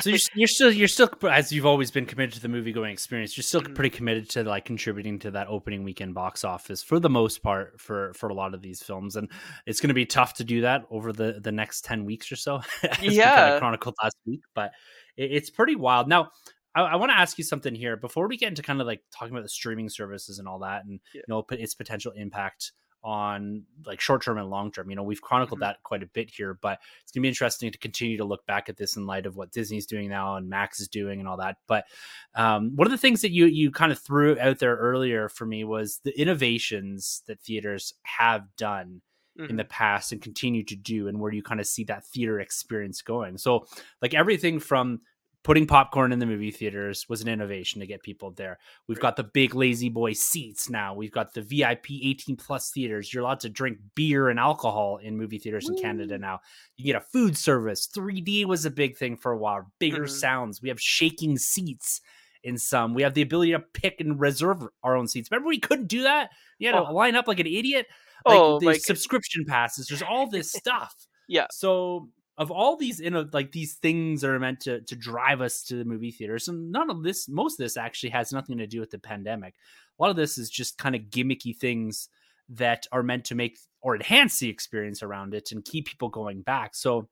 [0.00, 2.90] so you're, you're, still you're still as you've always been committed to the movie going
[2.92, 3.36] experience.
[3.36, 3.74] You're still Mhm.
[3.74, 7.78] pretty committed to like contributing to that opening weekend box office for the most part
[7.78, 9.28] for for a lot of these films, and
[9.66, 12.36] it's going to be tough to do that over the the next ten weeks or
[12.36, 12.56] so.
[12.82, 13.58] as we kinda Yeah.
[13.58, 14.70] chronicled last week, but
[15.18, 16.08] it, it's pretty wild.
[16.08, 16.30] Now,
[16.74, 19.02] I, I want to ask you something here before we get into kind of like
[19.12, 21.22] talking about the streaming services and all that, and Yeah.
[21.26, 22.72] you know its potential impact
[23.04, 24.88] on like short term and long term.
[24.90, 25.62] You know, we've chronicled Mhm.
[25.62, 28.68] that quite a bit here, but it's gonna be interesting to continue to look back
[28.68, 31.36] at this in light of what Disney's doing now and Max is doing and all
[31.38, 31.56] that.
[31.66, 31.86] But
[32.34, 35.46] um, one of the things that you you kind of threw out there earlier for
[35.46, 39.02] me was the innovations that theaters have done
[39.36, 39.56] in Mhm.
[39.56, 43.00] the past and continue to do and where you kind of see that theater experience
[43.00, 43.66] going so
[44.02, 45.00] like everything from
[45.44, 48.58] putting popcorn in the movie theaters was an innovation to get people there.
[48.86, 50.94] We've got the big lazy boy seats now.
[50.94, 53.12] We've got the vip 18 plus theaters.
[53.12, 56.40] You're allowed to drink beer and alcohol in movie theaters in canada now.
[56.76, 57.88] You get a food service.
[57.88, 59.72] 3d was a big thing for a while.
[59.80, 60.10] Bigger Mhm.
[60.10, 60.62] sounds.
[60.62, 62.00] We have shaking seats
[62.44, 62.94] in some.
[62.94, 65.28] We have the ability to pick and reserve our own seats.
[65.30, 66.30] Remember we couldn't do that?
[66.58, 66.92] You had to Oh.
[66.92, 67.86] line up like an idiot?
[68.26, 68.84] Like Oh, the goodness.
[68.84, 69.86] subscription passes.
[69.88, 70.94] There's all this stuff.
[71.28, 71.46] Yeah.
[71.50, 73.00] so of all these
[73.32, 76.90] like these things are meant to to drive us to the movie theaters and none
[76.90, 79.54] of this most of this actually has nothing to do with the pandemic.
[79.98, 82.08] A lot of this is just kind of gimmicky things
[82.48, 86.42] that are meant to make or enhance the experience around it and keep people going
[86.42, 86.74] back.
[86.74, 87.08] So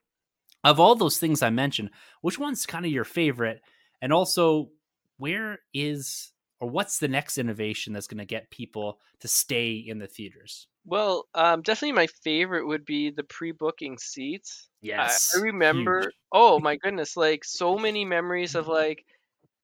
[0.63, 1.89] of all those things i mentioned
[2.21, 3.61] which one's kind of your favorite?
[4.03, 4.71] And also
[5.19, 9.99] where is or what's the next innovation that's going to get people to stay in
[9.99, 14.69] the theaters Well, um, definitely my favorite would be the pre-booking seats.
[14.99, 16.13] I- I, remember.
[16.13, 16.15] huge.
[16.33, 19.05] Oh my goodness, like so many memories of like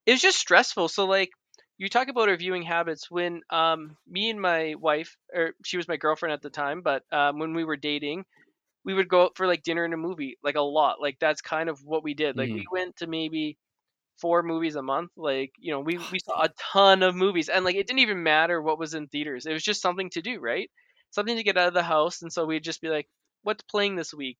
[0.06, 0.88] it was just stressful.
[0.88, 1.30] So like
[1.78, 5.88] you talk about our viewing habits when um me and my wife or she was
[5.88, 8.26] my girlfriend at the time, but um when we were dating,
[8.84, 11.00] we would go out for like dinner and a movie like a lot.
[11.02, 12.36] Like that's kind of what we did.
[12.38, 13.58] Like we went to maybe
[14.20, 15.12] four movies a month.
[15.16, 18.22] Like, you know, we we saw a ton of movies and like it didn't even
[18.22, 19.46] matter what was in theaters.
[19.46, 20.70] It was just something to do, right?
[21.16, 23.08] Something to get out of the house and so we'd just be like,
[23.42, 24.38] "What's playing this week?"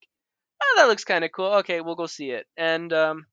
[0.61, 1.55] oh, that looks kind of cool.
[1.55, 2.45] Okay, we'll go see it.
[2.57, 3.25] And um,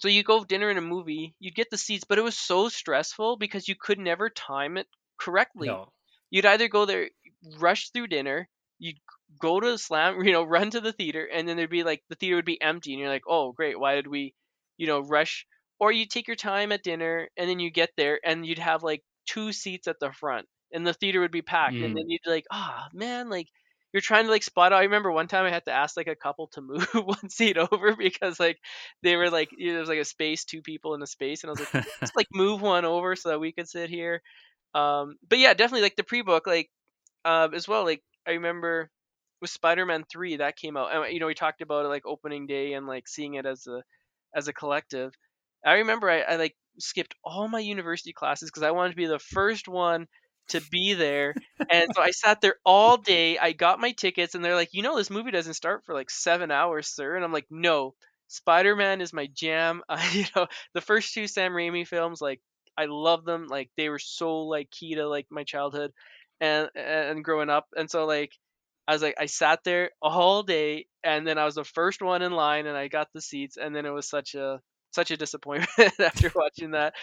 [0.00, 2.68] so you go dinner and a movie, you'd get the seats, but it was so
[2.68, 4.86] stressful because you could never time it
[5.18, 5.68] correctly.
[5.68, 5.92] no
[6.30, 7.10] You'd either go there,
[7.58, 9.00] rush through dinner, you'd
[9.40, 12.02] go to the slam, you know, run to the theater, and then there'd be like
[12.08, 14.34] the theater would be empty, and you're like, oh great, why did we,
[14.76, 15.46] you know, rush?
[15.80, 18.82] Or you take your time at dinner, and then you get there, and you'd have
[18.82, 21.86] like two seats at the front, and the theater would be packed, Mm.
[21.86, 23.48] and then you'd be like, ah man, like
[23.92, 24.80] you're trying to like spot out.
[24.80, 27.56] I remember one time I had to ask like a couple to move one seat
[27.58, 28.58] over because like
[29.02, 31.42] they were like you know, there was like a space, two people in a space,
[31.42, 31.70] and I was like,
[32.04, 34.22] just like move one over so that we could sit here.
[34.74, 36.70] Um, but yeah, definitely like the pre-book, like
[37.24, 37.84] uh, as well.
[37.84, 38.90] Like I remember
[39.40, 42.46] with Spider-Man three that came out, and you know we talked about it like opening
[42.46, 43.82] day and like seeing it as a
[44.34, 45.12] as a collective.
[45.64, 49.06] I remember I, I like skipped all my university classes because I wanted to be
[49.06, 50.06] the first one
[50.50, 51.34] to be there
[51.70, 53.38] and so I sat there all day.
[53.38, 56.10] I got my tickets, and they're like, you know, this movie doesn't start for like
[56.10, 57.14] seven hours, sir.
[57.16, 57.94] And I'm like, no,
[58.28, 59.82] Spider Man is my jam.
[60.12, 62.40] You know, the first two Sam Raimi films, like
[62.76, 63.46] I love them.
[63.48, 65.92] Like they were so like key to like my childhood
[66.40, 67.66] and and growing up.
[67.76, 68.32] And so like
[68.88, 72.22] I was like I sat there all day and then I was the first one
[72.22, 74.60] in line and I got the seats and then it was such a
[74.92, 76.94] such a disappointment after watching that.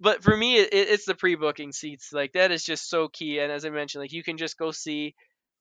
[0.00, 2.12] But for me, it, it's the pre-booking seats.
[2.12, 3.38] Like that is just so key.
[3.38, 5.14] And as I mentioned, like you can just go see,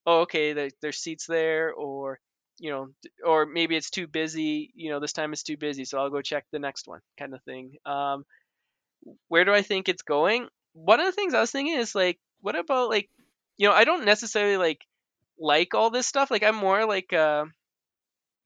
[0.05, 2.19] oh, okay, there's seats there, or
[2.59, 2.89] you know,
[3.25, 4.71] or maybe it's too busy.
[4.75, 7.33] You know, this time it's too busy, so I'll go check the next one, kind
[7.33, 7.77] of thing.
[7.85, 8.25] Um,
[9.27, 10.47] where do I think it's going?
[10.73, 13.09] One of the things I was thinking is like, what about like,
[13.57, 14.81] you know, I don't necessarily like
[15.39, 16.31] like all this stuff.
[16.31, 17.45] Like I'm more like uh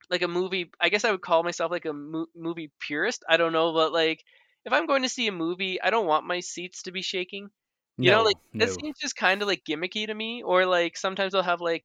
[0.09, 0.71] like a movie.
[0.79, 3.23] I guess I would call myself like a mo- movie purist.
[3.29, 4.23] I don't know, but like
[4.65, 7.49] if I'm going to see a movie, I don't want my seats to be shaking.
[7.97, 8.65] You no, know, like no.
[8.65, 10.41] that seems just kind of like gimmicky to me.
[10.43, 11.83] Or like sometimes they'll have like,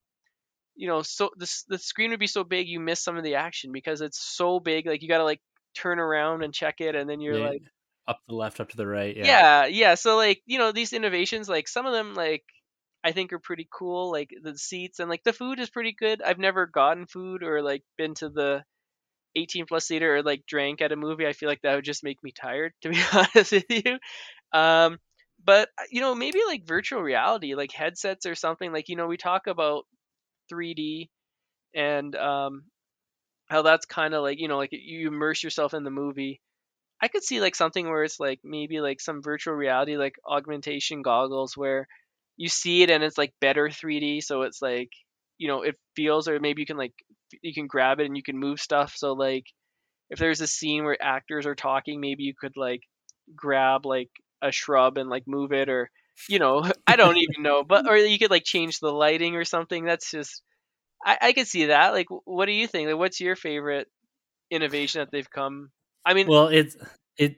[0.77, 3.35] you know, so the the screen would be so big you miss some of the
[3.37, 4.87] action because it's so big.
[4.87, 5.41] Like you got to like
[5.75, 7.49] turn around and check it, and then you're yeah.
[7.49, 7.63] like
[8.07, 9.17] up to the left, up to the right.
[9.17, 9.25] Yeah.
[9.25, 9.95] yeah, yeah.
[9.95, 12.45] So like you know these innovations, like some of them like
[13.03, 14.13] I think are pretty cool.
[14.13, 16.23] Like the seats and like the food is pretty good.
[16.23, 18.63] I've never gotten food or like been to the
[19.37, 21.27] 18 plus theater or like drank at a movie.
[21.27, 23.99] I feel like that would just make me tired, to be honest with you.
[24.53, 24.99] Um,
[25.45, 28.73] but uh, you know, maybe like virtual reality, like headsets or something.
[28.73, 29.85] Like you know, we talk about
[30.49, 31.11] 3D
[31.75, 32.65] and um,
[33.49, 36.41] how that's kind of like you know, like you immerse yourself in the movie.
[37.03, 41.03] I could see like something where it's like maybe like some virtual reality, like augmentation
[41.03, 41.87] goggles, where
[42.37, 44.91] you see it and it's like better 3D, so it's like
[45.39, 46.95] you know it feels, or maybe you can like
[47.43, 48.95] you can grab it and you can move stuff.
[48.97, 49.45] So like
[50.11, 52.83] if there's a scene where actors are talking, maybe you could like
[53.35, 54.11] grab like
[54.43, 55.91] a shrub and like move it, or
[56.29, 59.45] you know I don't even know, but or you could like change the lighting or
[59.45, 59.85] something.
[59.85, 60.43] That's just
[61.05, 61.93] I, I could see that.
[61.93, 62.89] Like, what do you think?
[62.89, 63.89] Like, what's your favorite
[64.51, 65.71] innovation that they've come?
[66.05, 66.77] I mean, well, it's
[67.17, 67.37] it.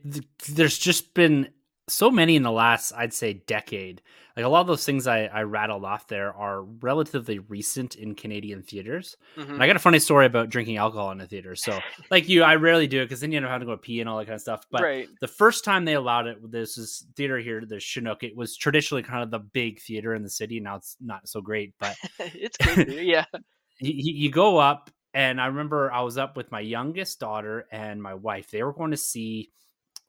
[0.48, 1.48] There's just been
[1.88, 4.02] so many in the last, I'd say, decade.
[4.36, 8.14] Like a lot of those things I, I rattled off there are relatively recent in
[8.14, 9.16] Canadian theaters.
[9.36, 9.54] Mm-hmm.
[9.54, 11.54] And I got a funny story about drinking alcohol in a theater.
[11.54, 11.78] So,
[12.10, 14.00] like you, I rarely do it because then you end up having to go pee
[14.00, 14.66] and all that kind of stuff.
[14.70, 15.08] But right.
[15.20, 18.24] the first time they allowed it, this is theater here, the Chinook.
[18.24, 20.60] It was traditionally kind of the big theater in the city.
[20.60, 23.24] Now it's not so great, but it's good, yeah.
[23.80, 23.92] you,
[24.24, 28.12] you go up, and I remember I was up with my youngest daughter and my
[28.12, 28.50] wife.
[28.50, 29.50] They were going to see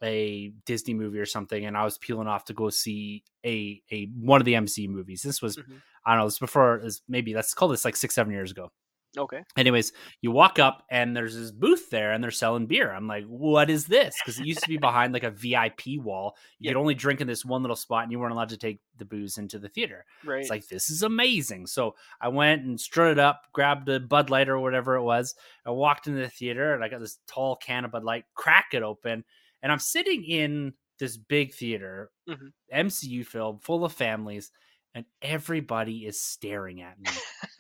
[0.03, 4.05] a Disney movie or something, and I was peeling off to go see a a
[4.19, 5.21] one of the MC movies.
[5.21, 5.75] This was mm-hmm.
[6.05, 6.27] I don't know.
[6.27, 8.71] This before is maybe let's call this like six seven years ago.
[9.17, 9.43] Okay.
[9.55, 12.91] Anyways, you walk up and there's this booth there and they're selling beer.
[12.91, 14.15] I'm like, what is this?
[14.21, 16.35] Because it used to be behind like a VIP wall.
[16.59, 16.73] You yep.
[16.73, 19.05] could only drink in this one little spot and you weren't allowed to take the
[19.05, 20.05] booze into the theater.
[20.25, 20.41] Right.
[20.41, 21.67] It's like, this is amazing.
[21.67, 25.35] So I went and strutted up, grabbed a Bud Light or whatever it was.
[25.65, 28.69] I walked into the theater and I got this tall can of Bud Light, crack
[28.73, 29.23] it open
[29.61, 32.47] and I'm sitting in this big theater, mm-hmm.
[32.73, 34.51] MCU film full of families,
[34.95, 37.11] and everybody is staring at me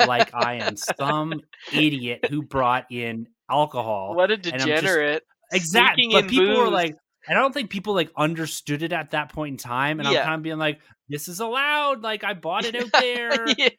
[0.07, 1.41] like I am some
[1.73, 4.15] idiot who brought in alcohol.
[4.15, 5.23] What a degenerate!
[5.51, 6.57] exactly, but people booze.
[6.57, 6.95] were like,
[7.27, 9.99] and I don't think people like understood it at that point in time.
[9.99, 10.19] And yeah.
[10.19, 10.79] I'm kind of being like,
[11.09, 12.01] this is allowed.
[12.01, 13.45] Like I bought it out there.
[13.57, 13.69] yeah.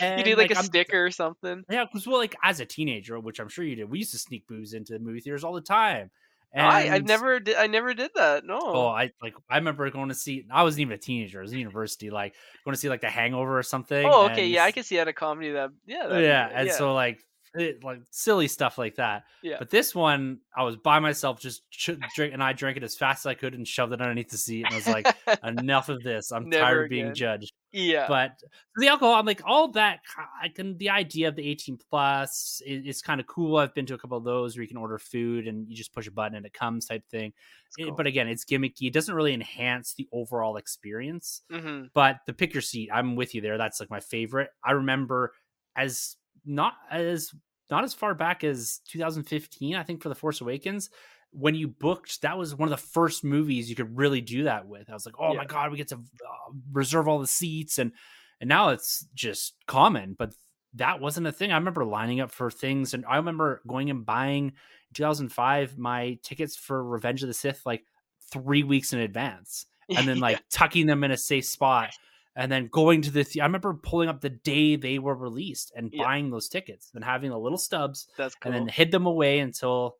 [0.00, 1.64] And, you need like, like a I'm, sticker or something.
[1.68, 4.18] Yeah, because well, like as a teenager, which I'm sure you did, we used to
[4.18, 6.10] sneak booze into the movie theaters all the time.
[6.54, 7.56] And, I, I never did.
[7.56, 8.42] I never did that.
[8.44, 8.60] Oh, no.
[8.62, 9.34] Oh, I like.
[9.48, 10.44] I remember going to see.
[10.50, 11.38] I wasn't even a teenager.
[11.38, 12.10] I was in university.
[12.10, 12.34] Like
[12.64, 14.04] going to see like The Hangover or something.
[14.06, 14.46] Oh, okay.
[14.46, 15.70] Yeah, I can see at a comedy that.
[15.86, 16.08] Yeah.
[16.08, 16.74] That, yeah, and yeah.
[16.74, 19.24] so like it, like silly stuff like that.
[19.42, 19.56] Yeah.
[19.58, 22.94] But this one, I was by myself, just ch- drink, and I drank it as
[22.94, 24.64] fast as I could and shoved it underneath the seat.
[24.64, 26.32] And I was like, enough of this.
[26.32, 27.52] I'm Never tired of being judged.
[27.72, 28.06] Yeah.
[28.06, 28.42] But
[28.76, 30.00] the alcohol, I'm like, all that.
[30.40, 30.76] I can.
[30.78, 33.56] The idea of the 18 plus is, is kind of cool.
[33.56, 35.92] I've been to a couple of those where you can order food and you just
[35.92, 37.32] push a button and it comes type thing.
[37.78, 37.88] Cool.
[37.88, 38.88] It, but again, it's gimmicky.
[38.88, 41.42] It doesn't really enhance the overall experience.
[41.50, 41.86] Mm-hmm.
[41.94, 43.58] But the pick your seat, I'm with you there.
[43.58, 44.50] That's like my favorite.
[44.64, 45.32] I remember
[45.76, 47.32] as not as
[47.70, 50.90] not as far back as 2015, I think, for The Force Awakens.
[51.30, 54.66] When you booked, that was one of the first movies you could really do that
[54.66, 54.90] with.
[54.90, 55.38] I was like, oh yeah.
[55.38, 57.92] my god, we get to uh, reserve all the seats, and
[58.40, 60.14] and now it's just common.
[60.18, 60.34] But
[60.74, 61.50] that wasn't a thing.
[61.50, 64.52] I remember lining up for things, and I remember going and buying
[64.94, 67.84] 2005 my tickets for Revenge of the Sith like
[68.30, 70.42] three weeks in advance, and then like yeah.
[70.50, 71.94] tucking them in a safe spot
[72.36, 75.72] and then going to the, the I remember pulling up the day they were released
[75.76, 76.04] and yeah.
[76.04, 78.52] buying those tickets and having the little stubs That's cool.
[78.52, 79.96] and then hid them away until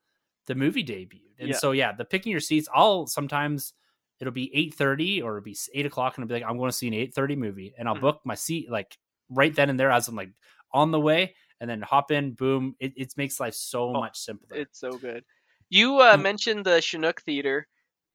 [0.47, 1.21] the movie debuted.
[1.39, 1.57] And yeah.
[1.57, 3.75] so yeah, the picking your seats, I'll sometimes
[4.21, 6.71] it'll be eight thirty or it'll be eight o'clock and I'll be like, I'm going
[6.71, 8.03] to see an eight thirty movie, and I'll mm-hmm.
[8.03, 8.97] book my seat like
[9.29, 10.31] right then and there as I'm like
[10.73, 12.77] on the way, and then hop in, boom.
[12.81, 14.57] It, it makes life so oh, much simpler.
[14.57, 15.25] It's so good.
[15.69, 17.67] You uh, mentioned the Chinook Theater.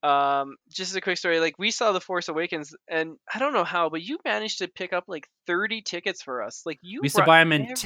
[0.08, 1.42] Um, just as a quick story.
[1.42, 4.70] Like we saw The Force Awakens, and I don't know how, but you managed to
[4.70, 6.62] pick up like thirty tickets for us.
[6.66, 7.78] Like you we used to buy them in everyone.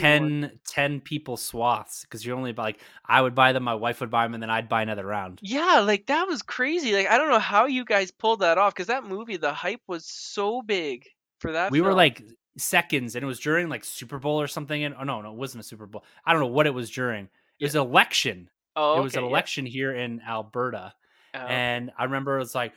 [0.41, 4.12] 10, 10 people swaths because you're only like I would buy them, my wife would
[4.12, 5.39] buy them, and then I'd buy another round.
[5.41, 6.93] Yeah, like that was crazy.
[6.93, 9.81] Like I don't know how you guys pulled that off because that movie, the hype
[9.88, 11.07] was so big
[11.39, 11.71] for that.
[11.71, 12.21] we were like
[12.55, 14.84] seconds, and it was during like Super Bowl or something.
[14.84, 16.03] And oh no, no, it wasn't a Super Bowl.
[16.23, 17.29] I don't know what it was during.
[17.60, 18.51] It was election.
[18.75, 19.31] oh, it was an okay, yeah.
[19.31, 20.93] election here in Alberta.
[21.33, 22.73] Oh, and I remember it's like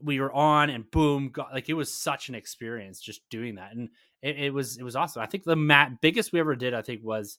[0.00, 3.72] we were on and boom, got, like it was such an experience just doing that,
[3.72, 3.88] and
[4.22, 5.22] it, it was it was awesome.
[5.22, 7.38] I think the mat biggest we ever did, I think, was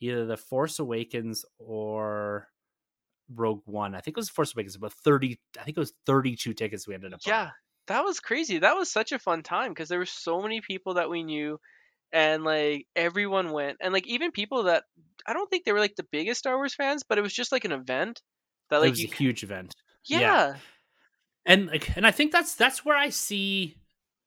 [0.00, 2.48] either the Force Awakens or
[3.34, 3.94] Rogue One.
[3.94, 5.40] I think it was Force Awakens, about thirty.
[5.58, 7.20] I think it was thirty-two tickets we ended up.
[7.24, 7.52] yeah, buying.
[7.86, 8.58] that was crazy.
[8.58, 11.58] That was such a fun time because there were so many people that we knew,
[12.12, 14.84] and like everyone went, and like even people that
[15.26, 17.52] I don't think they were like the biggest Star Wars fans, but it was just
[17.52, 18.20] like an event
[18.70, 19.74] that it like was you, a huge event.
[20.06, 20.54] Yeah, yeah.
[21.46, 23.76] and like and i think that's that's where i see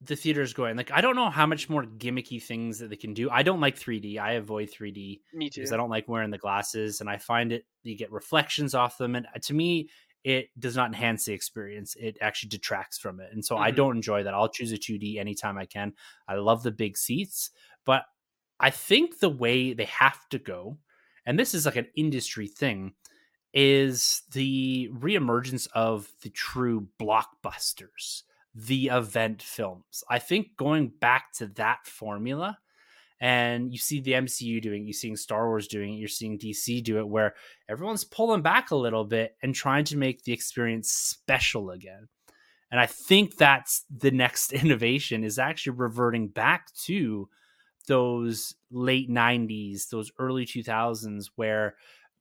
[0.02, 0.76] the theaters going.
[0.78, 3.30] Like i don't know how much more gimmicky things that they can do.
[3.30, 5.62] I don't like 3d i avoid 3d me too.
[5.62, 8.98] because i don't like wearing the glasses and i find it you get reflections off
[8.98, 9.90] them and uh, to me
[10.24, 11.96] it does not enhance the experience.
[12.00, 13.76] It actually detracts from it and so i Mhm.
[13.78, 14.34] don't enjoy that.
[14.34, 15.94] I'll choose a 2d anytime i can.
[16.28, 17.52] I love the big seats
[17.86, 18.04] but
[18.60, 20.78] i think the way they have to go
[21.26, 22.94] and this is like an industry thing
[23.56, 30.04] is the reemergence of the true blockbusters, the event films.
[30.10, 32.58] I think going back to that formula,
[33.22, 36.38] and you see the MCU doing, it, you're seeing Star Wars doing it, you're seeing
[36.38, 37.34] DC do it, where
[37.70, 42.10] everyone's pulling back a little bit and trying to make the experience special again.
[42.72, 47.30] And I think that's the next innovation is actually reverting back to
[47.88, 51.76] those late 90s, those early 2000s, where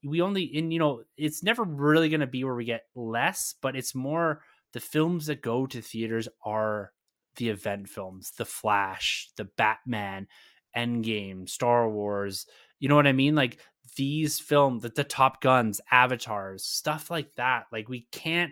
[0.05, 3.55] we only and you know it's never really going to be where we get less
[3.61, 4.41] but it's more
[4.73, 6.91] the films that go to theaters are
[7.37, 10.27] the event films the flash the batman
[10.75, 12.45] endgame star wars
[12.79, 13.35] you know what i mean?
[13.35, 13.59] Like
[13.95, 17.65] these films the, the top guns avatars stuff like that.
[17.71, 18.51] Like we can't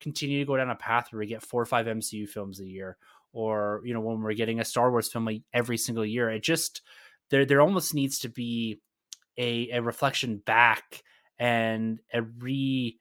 [0.00, 2.66] continue to go down a path where we get four or five mcu films a
[2.66, 2.96] year
[3.32, 6.30] or you know when we're getting a star wars film like every single year.
[6.30, 6.82] It just
[7.30, 8.80] there there almost needs to be
[9.38, 11.02] a, a reflection back
[11.38, 12.98] and a re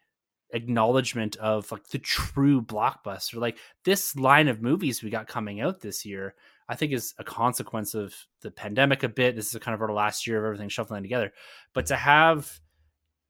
[0.54, 3.36] acknowledgement of like the true blockbuster.
[3.36, 6.36] Like this line of movies we got coming out this year
[6.72, 9.36] i think is a consequence of the pandemic a bit.
[9.36, 11.34] This is kind of our last year of everything shuffling together.
[11.74, 12.60] But to have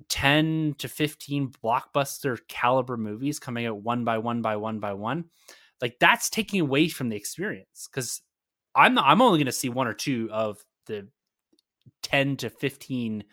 [0.09, 5.25] 10 to 15 blockbuster caliber movies coming out one by one by one by one
[5.81, 7.89] like that's taking away from the experience.
[7.91, 8.21] Because
[8.75, 11.07] i'm not, i'm only going to see one or two of the
[12.03, 13.23] 10 to 15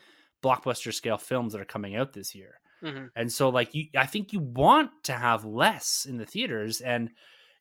[0.42, 2.60] blockbuster scale films that are coming out this year.
[2.82, 3.10] Mhm.
[3.16, 7.10] And so like you I think you want to have less in the theaters and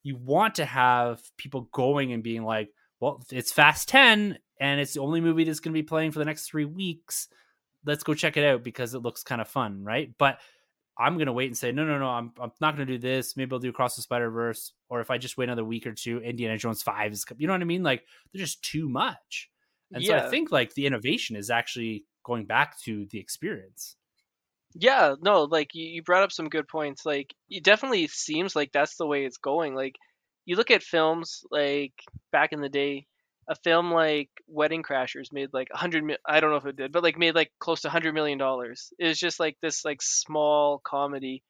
[0.03, 4.93] you want to have people going and being like, well, it's Fast 10 and it's
[4.93, 7.27] the only movie that's going to be playing for the next 3 weeks.
[7.85, 10.13] Let's go check it out because it looks kind of fun, right?
[10.17, 10.39] But
[10.99, 12.99] I'm going to wait and say, no, no, no, I'm, I'm not going to do
[12.99, 13.37] this.
[13.37, 14.73] Maybe I'll do Across the Spider Verse.
[14.89, 17.53] Or if I just wait another week or two, Indiana Jones 5 is, you know
[17.53, 17.83] what I mean?
[17.83, 19.49] Like, they're just too much.
[19.93, 23.95] And so I think like the innovation is actually going back to the experience.
[24.73, 27.05] Yeah, no, like you, you brought up some good points.
[27.05, 29.75] Like it definitely seems like that's the way it's going.
[29.75, 29.95] Like
[30.45, 31.93] you look at films like
[32.31, 33.07] back in the day,
[33.49, 36.03] a film like Wedding Crashers made like a hundred.
[36.03, 38.37] mi- I don't know if it did, but like made like close to hundred million
[38.37, 38.91] dollars.
[38.99, 41.43] It was just like this like small comedy,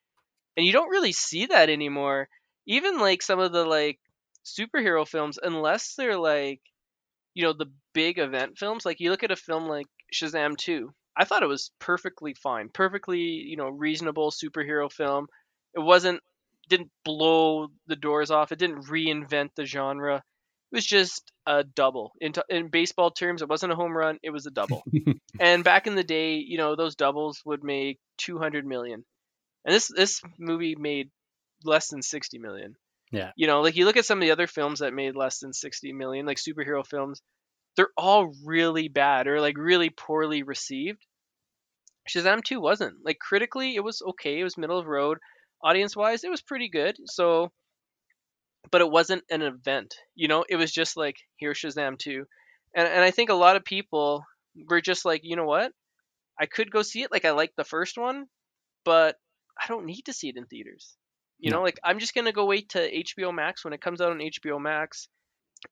[0.55, 2.29] and you don't really see that anymore.
[2.67, 3.99] Even like some of the like
[4.45, 6.61] superhero films, unless they're like,
[7.37, 8.83] you know, the big event films.
[8.83, 10.91] Like you look at a film like Shazam two.
[11.15, 15.27] I thought it was perfectly fine, perfectly you know reasonable superhero film.
[15.75, 16.19] It wasn't
[16.67, 18.51] didn't blow the doors off.
[18.51, 20.15] It didn't reinvent the genre.
[20.15, 22.11] It was just a double.
[22.19, 24.17] In, t- in baseball terms, it wasn't a home run.
[24.21, 24.83] It was a double.
[25.39, 29.05] and back in the day, you know, those doubles would make 200 million.
[29.63, 31.11] And this this movie made
[31.63, 32.75] less than 60 million.
[33.11, 33.31] Yeah.
[33.35, 35.53] You know, like you look at some of the other films that made less than
[35.53, 37.21] 60 million, like superhero films,
[37.75, 41.05] they're all really bad or like really poorly received.
[42.09, 42.95] Shazam 2 wasn't.
[43.03, 44.39] Like critically, it was okay.
[44.39, 45.19] It was middle of the road.
[45.63, 46.97] Audience wise, it was pretty good.
[47.05, 47.51] So
[48.71, 49.95] but it wasn't an event.
[50.15, 52.25] You know, it was just like here's Shazam 2.
[52.75, 54.23] And and I think a lot of people
[54.69, 55.71] were just like, you know what?
[56.39, 57.11] I could go see it.
[57.11, 58.25] Like I like the first one,
[58.83, 59.15] but
[59.61, 60.95] I don't need to see it in theaters.
[61.39, 64.11] You know, like I'm just gonna go wait to HBO Max when it comes out
[64.11, 65.07] on HBO Max.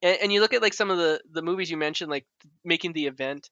[0.02, 2.26] And, and you look at like some of the the movies you mentioned, like
[2.64, 3.50] making the event,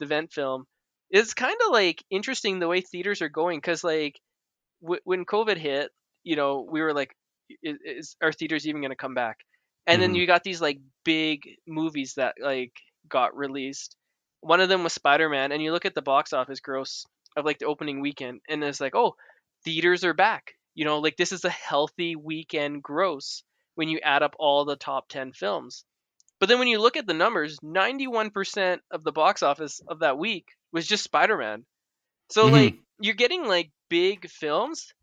[0.00, 0.66] the event film.
[1.10, 4.20] It's kind of like interesting the way theaters are going because like
[4.82, 5.92] w- when COVID hit,
[6.24, 7.14] you know, we were like,
[7.62, 9.38] is, is our theaters even going to come back?
[9.86, 10.14] And then Mhm.
[10.14, 12.72] you got these like big movies that like
[13.08, 13.96] got released.
[14.40, 17.04] One of them was Spider Man, and you look at the box office gross
[17.36, 19.16] of like the opening weekend, and it's like, oh,
[19.64, 20.54] theaters are back.
[20.78, 23.44] You know, like this is a healthy weekend gross
[23.76, 25.84] when you add up all the top 10 films.
[26.40, 30.18] But then when you look at the numbers, 91% of the box office of that
[30.18, 31.66] week was just Spider-Man.
[32.30, 32.48] So Mhm.
[32.48, 34.94] like you're getting like big films,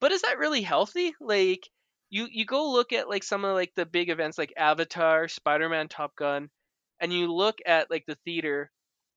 [0.00, 1.14] but is that really healthy?
[1.20, 1.68] Like
[2.10, 5.88] you you go look at like some of like the big events like Avatar, Spider-Man,
[5.88, 6.50] Top Gun,
[7.00, 8.70] and you look at like the theater,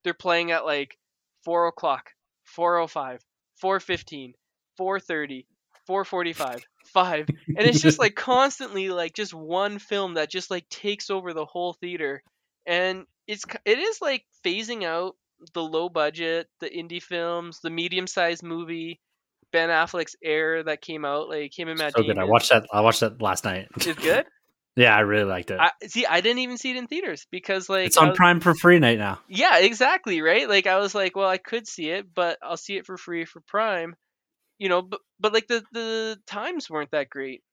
[0.04, 0.98] they're playing at like
[1.44, 2.12] four o'clock,
[2.46, 3.24] 405,
[3.56, 4.34] 415,
[4.78, 5.48] 430,
[5.90, 7.30] 445, 5.
[7.48, 11.46] And it's just like constantly like just one film that just like takes over the
[11.46, 12.22] whole theater.
[12.68, 15.16] And it's it is like phasing out
[15.56, 19.00] the low budget, the indie films, the medium sized movie,
[19.52, 22.20] Ben Affleck's Air that came out, like him and Matt so good.
[22.20, 22.68] I watched that.
[22.72, 23.68] I watched that last night.
[23.80, 24.28] Is good.
[24.76, 25.60] yeah, I really liked it.
[25.60, 26.06] I see.
[26.06, 28.78] I didn't even see it in theaters because like it's on was- Prime for free
[28.78, 29.20] night now.
[29.28, 30.48] Yeah, exactly, right?
[30.48, 33.26] Like I was like, well, I could see it, but I'll see it for free
[33.26, 33.96] for Prime.
[34.60, 37.44] You know, but but like the the times weren't that great.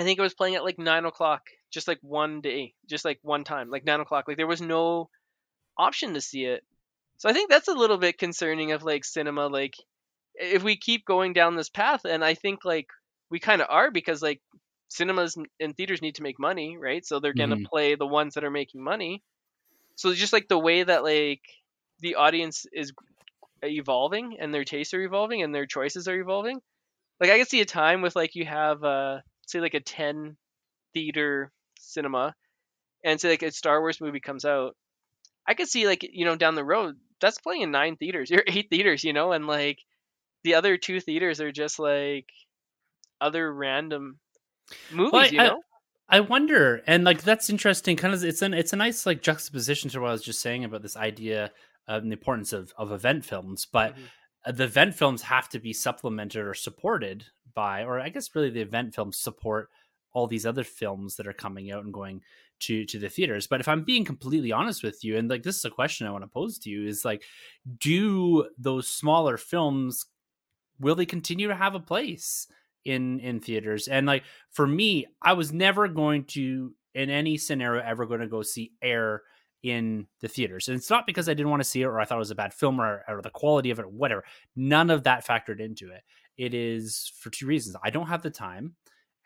[0.00, 3.20] I think it was playing at like nine o'clock, just like one day, just like
[3.22, 4.26] one time, like nine o'clock.
[4.28, 5.10] Like there was no
[5.78, 6.64] option to see it.
[7.18, 9.48] So I think that's a little bit concerning of like cinema.
[9.48, 9.74] Like
[10.34, 12.88] if we keep going down this path, and I think like
[13.30, 14.42] we kind of are because like
[14.88, 17.04] cinemas and theaters need to make money, right?
[17.06, 17.70] So they're gonna Mhm.
[17.70, 19.22] play the ones that are making money.
[19.96, 21.42] So just like the way that like
[22.00, 22.92] the audience is
[23.62, 26.60] evolving and their tastes are evolving and their choices are evolving.
[27.20, 30.36] Like I can see a time with like you have uh say like a 10
[30.94, 32.34] theater cinema
[33.04, 34.76] and say like a Star Wars movie comes out.
[35.46, 38.42] I could see like you know down the road that's playing in 9 theaters or
[38.46, 39.78] 8 theaters, you know, and like
[40.44, 42.26] the other two theaters are just like
[43.20, 44.18] other random
[44.90, 45.60] movies, Well, I- you I- know?
[46.12, 47.96] I wonder, and like that's interesting.
[47.96, 50.64] Kind of, it's an it's a nice like juxtaposition to what I was just saying
[50.64, 51.52] about this idea
[51.96, 53.66] of the importance of of event films.
[53.66, 54.10] But Mhm.
[54.46, 58.50] uh, the event films have to be supplemented or supported by, or I guess really
[58.50, 59.70] the event films support
[60.12, 62.22] all these other films that are coming out and going
[62.60, 63.46] to to the theaters.
[63.46, 66.10] But if I'm being completely honest with you, and like this is a question I
[66.12, 67.24] want to pose to you, is like,
[67.78, 70.06] do those smaller films
[70.78, 72.46] will they continue to have a place
[72.84, 73.88] in in theaters?
[73.88, 78.26] And like for me, I was never going to in any scenario ever going to
[78.28, 79.22] go see Air
[79.62, 80.68] in the theaters.
[80.68, 82.30] And it's not because I didn't want to see it or I thought it was
[82.30, 84.24] a bad film or, or the quality of it or whatever.
[84.56, 86.02] None of that factored into it.
[86.36, 87.76] It is for two reasons.
[87.82, 88.74] I don't have the time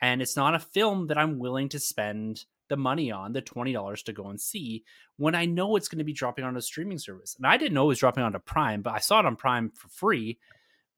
[0.00, 4.04] and it's not a film that I'm willing to spend the money on, the $20
[4.04, 4.84] to go and see
[5.16, 7.36] when I know it's going to be dropping on a streaming service.
[7.36, 9.70] And I didn't know it was dropping onto Prime, but I saw it on Prime
[9.70, 10.38] for free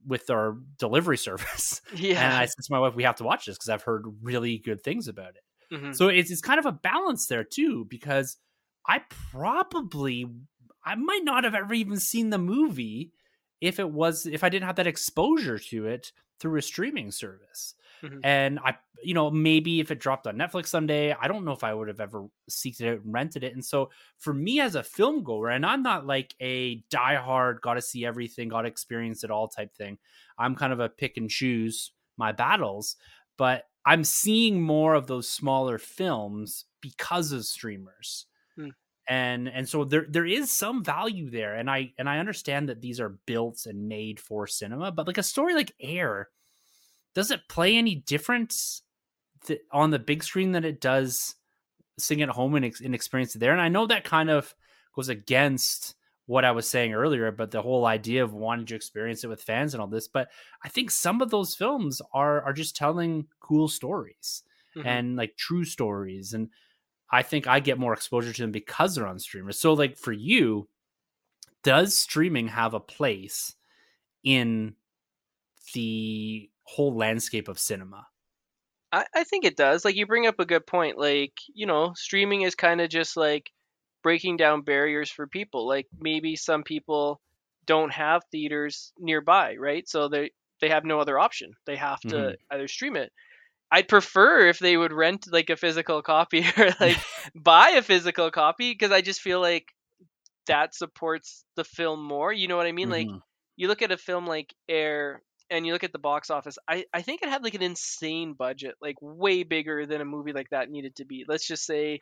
[0.07, 1.83] with our delivery service.
[1.95, 2.25] Yeah.
[2.25, 4.59] And I said to my wife, we have to watch this because I've heard really
[4.59, 5.75] good things about it.
[5.75, 5.97] Mhm.
[5.97, 8.37] So it's, it's kind of a balance there too, because
[8.89, 10.27] I probably
[10.85, 13.13] I might not have ever even seen the movie
[13.61, 17.75] if it was if I didn't have that exposure to it through a streaming service.
[18.03, 18.21] Mhm.
[18.23, 21.63] And I you know, maybe if it dropped on Netflix someday, I don't know if
[21.63, 23.53] I would have ever seeked it out and rented it.
[23.53, 27.83] And so for me as a film goer, and I'm not like a diehard, gotta
[27.83, 29.99] see everything, gotta experience it all type thing.
[30.39, 32.97] I'm kind of a pick and choose my battles,
[33.37, 38.27] but I'm seeing more of those smaller films because of streamers.
[39.09, 41.55] And and so there there is some value there.
[41.55, 45.19] And I and I understand that these are built and made for cinema, but like
[45.19, 46.31] a story like Air,
[47.15, 48.83] does it play any difference
[49.47, 51.37] th- on the big screen than it does
[51.99, 53.53] sing at home and, ex- and experience it there?
[53.53, 54.55] And I know that kind of
[54.95, 55.95] goes against
[56.27, 59.41] what I was saying earlier but the whole idea of wanting to experience it with
[59.43, 60.09] fans and all this.
[60.09, 60.29] But
[60.65, 64.43] I think some of those films are are just telling cool stories
[64.77, 64.85] Mhm.
[64.87, 66.33] and like true stories.
[66.35, 66.51] And
[67.11, 69.59] I think I get more exposure to them because they're on streamers.
[69.59, 70.69] So like for you,
[71.63, 73.57] does streaming have a place
[74.25, 74.77] in
[75.75, 78.09] the whole landscape of cinema?
[78.93, 79.85] I, I think it does.
[79.85, 80.99] Like you bring up a good point.
[80.99, 83.51] Like, you know, streaming is kind of just like
[84.03, 85.67] breaking down barriers for people.
[85.67, 87.21] Like maybe some people
[87.65, 89.89] don't have theaters nearby, right?
[89.89, 90.31] So they
[90.61, 91.53] they have no other option.
[91.67, 92.37] They have to Mhm.
[92.51, 93.13] either stream it.
[93.71, 96.99] I'd prefer if they would rent like a physical copy or like
[97.35, 99.73] buy a physical copy because I just feel like
[100.47, 102.33] that supports the film more.
[102.33, 102.91] You know what I mean?
[102.91, 103.21] Like Mhm.
[103.57, 106.85] you look at a film like Air and you look at the box office, I,
[106.93, 110.51] I think it had like an insane budget, like way bigger than a movie like
[110.51, 111.25] that needed to be.
[111.29, 112.01] Let's just say,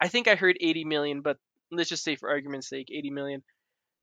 [0.00, 1.38] I think I heard 80 million, but
[1.70, 3.42] let's just say for argument's sake, 80 million.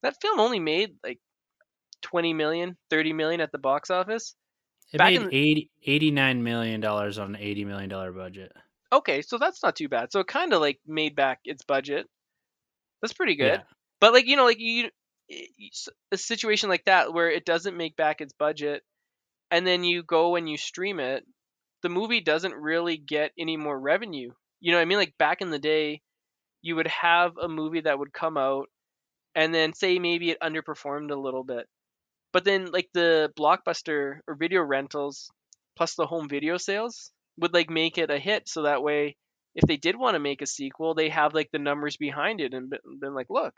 [0.03, 1.19] That film only made like
[2.03, 4.35] 20 million, 30 million at the box office.
[4.91, 8.51] It Back made in 80, 89 million dollars on an eighty million dollar budget.
[8.91, 10.11] Okay, so that's not too bad.
[10.11, 12.07] So it kind of like made back its budget.
[13.01, 13.59] That's pretty good.
[13.59, 13.63] Yeah.
[14.01, 14.89] But like you know, like you
[16.11, 18.83] a situation like that where it doesn't make back its budget,
[19.49, 21.25] and then you go and you stream it,
[21.83, 24.31] the movie doesn't really get any more revenue.
[24.59, 24.97] You know what I mean?
[24.97, 26.01] Like back in the day,
[26.61, 28.67] you would have a movie that would come out,
[29.35, 31.65] and then say maybe it underperformed a little bit,
[32.33, 35.31] but then like the blockbuster or video rentals
[35.75, 39.15] plus the home video sales would like make it a hit so that way
[39.55, 42.53] if they did want to make a sequel they have like the numbers behind it
[42.53, 42.69] and
[42.99, 43.53] been, like look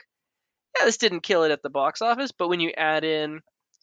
[0.78, 3.41] yeah this didn't kill it at the box office but when you add in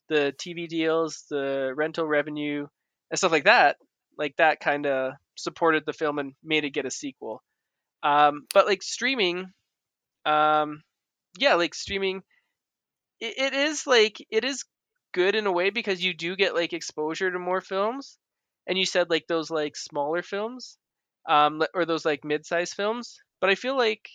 [0.08, 2.66] the tv deals the rental revenue
[3.10, 3.76] and stuff like that
[4.20, 7.42] like that kind of supported the film and made it get a sequel.
[8.02, 9.52] Um, but like streaming
[10.26, 10.82] um,
[11.38, 12.22] yeah like streaming
[13.20, 14.64] it, it is like it is
[15.12, 18.18] good in a way because you do get like exposure to more films
[18.66, 20.78] and you said like those like smaller films
[21.28, 24.08] um or those like mid-sized films but i feel like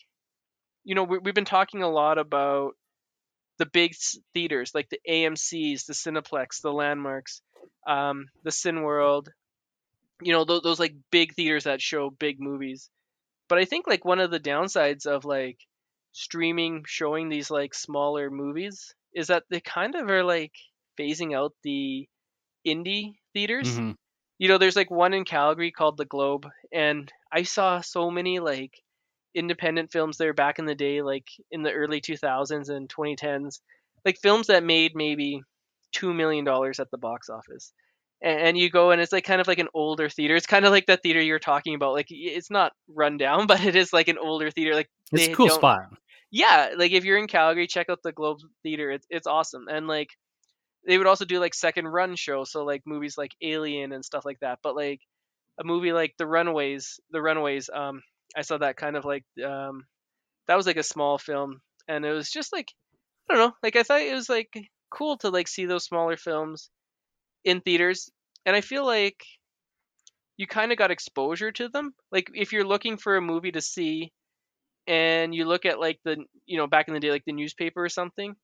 [0.84, 2.74] you know we, we've been talking a lot about
[3.58, 3.94] the big
[4.34, 7.42] theaters like the amcs the cineplex the landmarks
[7.88, 9.28] um the cineworld
[10.22, 12.90] you know those, those like big theaters that show big movies
[13.48, 15.58] but i think like one of the downsides of like
[16.12, 20.54] streaming showing these like smaller movies is that they kind of are like
[21.00, 22.08] phasing out the
[22.66, 23.78] indie theaters.
[23.78, 23.96] Mhm.
[24.40, 28.40] you know there's like one in calgary called the globe and i saw so many
[28.40, 28.74] like
[29.34, 33.60] independent films there back in the day like in the early 2000s and 2010s
[34.06, 35.42] like films that made maybe
[35.92, 37.74] two million dollars at the box office.
[38.22, 40.36] And, and you go and it's like kind of like an older theater.
[40.36, 43.64] It's kind of like that theater you're talking about like it's not run down but
[43.64, 45.88] it is like an older theater like It's a cool spot.
[46.32, 48.92] yeah like if you're in calgary check out the globe theater.
[48.92, 49.68] It's, it's awesome.
[49.70, 50.10] And like
[50.88, 54.26] they would also do like second run shows so like movies like alien and stuff
[54.26, 55.02] like that but like
[55.60, 58.02] a movie like the runaways the runaways um
[58.36, 59.86] i saw that kind of like um
[60.48, 62.68] that was like a small film and it was just like
[63.30, 64.50] i don't know like i thought it was like
[64.92, 66.70] cool to like see those smaller films
[67.46, 68.10] in theaters
[68.46, 69.24] and i feel like
[70.38, 73.62] you kind of got exposure to them like if you're looking for a movie to
[73.62, 74.12] see
[74.88, 77.84] and you look at like the you know back in the day like the newspaper
[77.84, 78.36] or something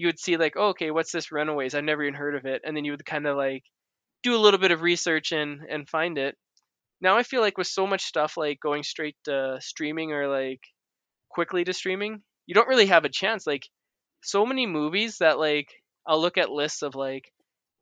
[0.00, 1.74] you would see like oh, okay what's this runaways?
[1.74, 2.62] I've never even heard of it.
[2.64, 3.64] And then you would kind of like
[4.22, 6.36] do a little bit of research and and find it.
[7.00, 10.60] Now i feel like with so much stuff like going straight to streaming or like
[11.30, 13.46] quickly to streaming you don't really have a chance.
[13.46, 13.64] Like
[14.22, 15.68] so many movies that like
[16.06, 17.32] i'll look at lists of like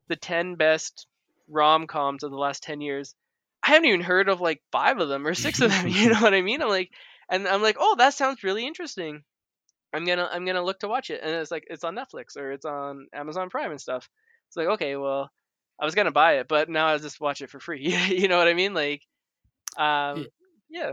[0.08, 1.06] the 10 best
[1.48, 3.14] rom-coms of the last 10 years
[3.62, 6.20] i haven't even heard of like five of them or six of them you know
[6.20, 6.62] what i mean?
[6.62, 6.90] I'm like
[7.30, 9.22] and i'm like oh that sounds really interesting
[9.92, 12.52] i'm gonna i'm gonna look to watch it and it's like it's on netflix or
[12.52, 14.08] it's on amazon prime and stuff
[14.48, 15.30] it's like okay well
[15.80, 18.38] i was gonna buy it but now i'll just watch it for free you know
[18.38, 19.02] what i mean like
[19.76, 20.26] um
[20.70, 20.92] yeah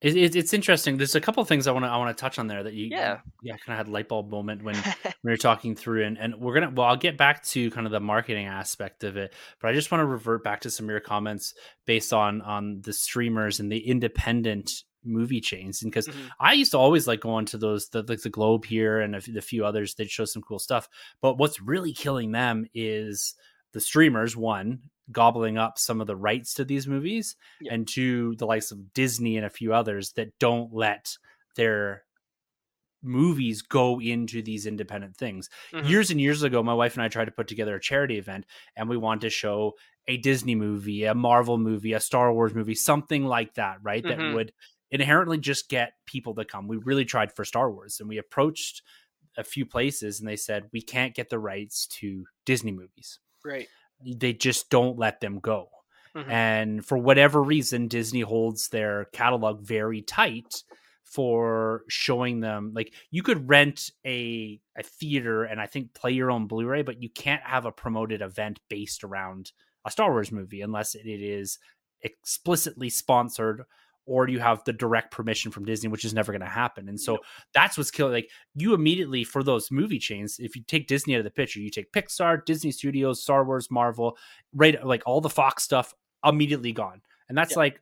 [0.00, 0.96] It, it, it's interesting.
[0.96, 2.88] There's a couple things I want to I want to touch on there that you
[2.90, 3.20] Yeah.
[3.40, 4.74] yeah kind of had light bulb moment when
[5.22, 7.92] we were talking through and and we're gonna well I'll get back to kind of
[7.92, 10.90] the marketing aspect of it, but I just want to revert back to some of
[10.90, 11.54] your comments
[11.86, 14.70] based on on the streamers and the independent
[15.04, 16.30] movie chains and because Mhm.
[16.38, 19.18] I used to always like going to those the like the Globe here and a,
[19.18, 20.88] f- the few others that show some cool stuff.
[21.20, 23.34] But what's really killing them is
[23.72, 24.36] the streamers.
[24.36, 27.74] One gobbling up some of the rights to these movies, Yeah.
[27.74, 31.16] and two the likes of Disney and a few others that don't let
[31.56, 32.04] their
[33.02, 35.50] movies go into these independent things.
[35.72, 35.88] Mhm.
[35.88, 38.46] Years and years ago, my wife and I tried to put together a charity event,
[38.76, 39.72] and we wanted to show
[40.06, 44.02] a Disney movie, a Marvel movie, a Star Wars movie, something like that, right?
[44.04, 44.34] That Mhm.
[44.34, 44.52] would
[44.92, 46.68] inherently just get people to come.
[46.68, 48.82] We really tried for Star Wars, and we approached
[49.36, 53.18] a few places, and they said we can't get the rights to Disney movies.
[53.44, 53.68] right
[54.04, 55.68] They just don't let them go.
[56.14, 56.28] Mhm.
[56.30, 60.62] And for whatever reason, Disney holds their catalog very tight
[61.04, 66.30] for showing them like you could rent a a theater and I think play your
[66.30, 69.52] own Blu-ray, but you can't have a promoted event based around
[69.84, 71.58] a Star Wars movie unless it is
[72.02, 73.64] explicitly sponsored
[74.06, 76.88] or you have the direct permission from Disney, which is never going to happen.
[76.88, 77.18] And so
[77.54, 78.12] that's what's killing.
[78.12, 81.60] Like you immediately for those movie chains, if you take Disney out of the picture,
[81.60, 84.16] you take Pixar, Disney Studios, Star Wars, Marvel,
[84.52, 84.84] right?
[84.84, 85.94] Like all the Fox stuff
[86.24, 87.58] immediately gone, and that's Yeah.
[87.58, 87.80] like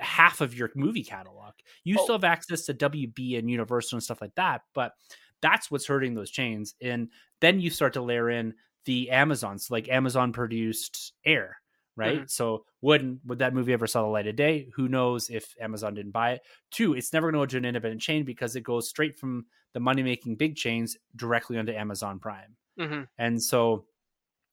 [0.00, 1.54] half of your movie catalog.
[1.84, 2.02] You Oh.
[2.04, 4.92] still have access to WB and Universal and stuff like that, but
[5.40, 6.74] that's what's hurting those chains.
[6.82, 7.10] And
[7.40, 8.54] then you start to layer in
[8.84, 11.60] the Amazons, like Amazon produced Air,
[11.98, 12.30] right?
[12.30, 14.68] So wouldn't would that movie ever saw the light of day?
[14.74, 16.42] Who knows if Amazon didn't buy it?
[16.70, 19.46] Two, it's never going to go to an independent chain because it goes straight from
[19.74, 22.56] the money making big chains directly onto Amazon Prime.
[22.78, 23.08] Mhm.
[23.18, 23.86] And so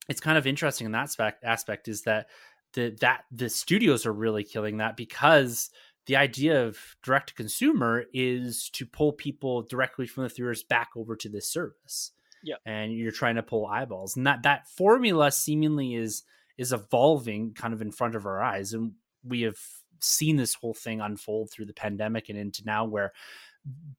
[0.09, 2.27] it's kind of interesting in that aspect aspect is that
[2.73, 5.69] the that the studios are really killing that because
[6.07, 10.89] the idea of direct to consumer is to pull people directly from the theaters back
[10.95, 12.11] over to this service.
[12.43, 12.57] Yeah.
[12.65, 14.15] And you're trying to pull eyeballs.
[14.15, 16.23] And that that formula seemingly is
[16.57, 18.73] is evolving kind of in front of our eyes.
[18.73, 18.93] And
[19.23, 19.57] we have
[19.99, 23.13] seen this whole thing unfold through the pandemic and into now where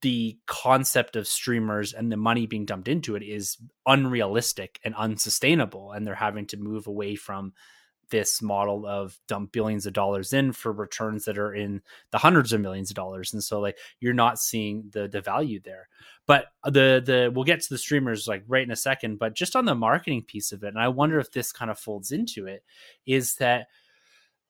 [0.01, 5.91] the concept of streamers and the money being dumped into it is unrealistic and unsustainable
[5.91, 7.53] and they're having to move away from
[8.11, 11.83] this model of dump billions of dollars in for returns that are in
[12.13, 13.33] the hundreds of millions of dollars.
[13.33, 15.89] And so like you're not seeing the the value there.
[16.27, 19.35] But uh, the the we'll get to the streamers like right in a second but
[19.35, 22.13] just on the marketing piece of it and i wonder if this kind of folds
[22.13, 22.65] into it
[23.07, 23.69] is that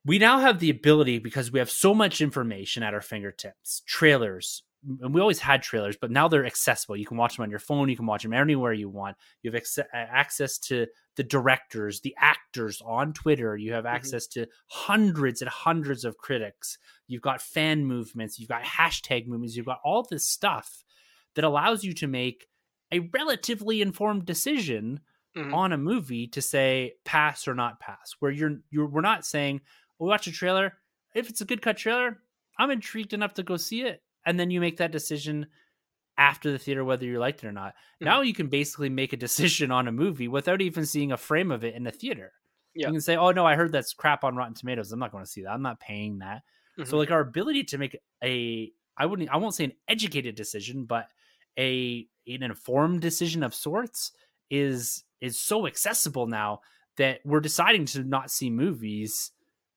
[0.04, 4.62] we now have the ability because we have so much information at our fingertips trailers
[5.01, 6.97] and we always had trailers, but now they're accessible.
[6.97, 7.89] You can watch them on your phone.
[7.89, 9.16] You can watch them anywhere you want.
[9.43, 13.57] You have ex- access to the directors, the actors on Twitter.
[13.57, 13.97] You have mm-hmm.
[13.97, 16.79] access to hundreds and hundreds of critics.
[17.09, 18.39] You've got fan movements.
[18.39, 19.57] You've got hashtag movements.
[19.57, 20.85] You've got all this stuff
[21.35, 22.47] that allows you to make
[22.93, 25.01] a relatively informed decision
[25.37, 25.53] mm-hmm.
[25.53, 28.14] on a movie to say pass or not pass.
[28.20, 29.62] Where you're you're we're not saying
[29.99, 30.74] we watch a trailer.
[31.14, 32.18] If it's a good cut trailer,
[32.59, 35.47] I'm intrigued enough to go see it and then you make that decision
[36.18, 37.70] after the theater whether you liked it or not.
[37.70, 38.05] Mm-hmm.
[38.07, 41.51] Now you can basically make a decision on a movie without even seeing a frame
[41.51, 42.33] of it in the theater.
[42.74, 42.89] Yeah.
[42.89, 44.93] You can say, "Oh no, I heard that's crap on Rotten Tomatoes.
[44.93, 45.51] I'm not going to see that.
[45.51, 46.43] I'm not paying that."
[46.79, 46.91] Mm-hmm.
[46.91, 50.85] So like our ability to make a I wouldn't I won't say an educated decision,
[50.85, 51.09] but
[51.59, 54.12] a an informed decision of sorts
[54.51, 56.61] is is so accessible now
[56.99, 59.33] that we're deciding to not see movies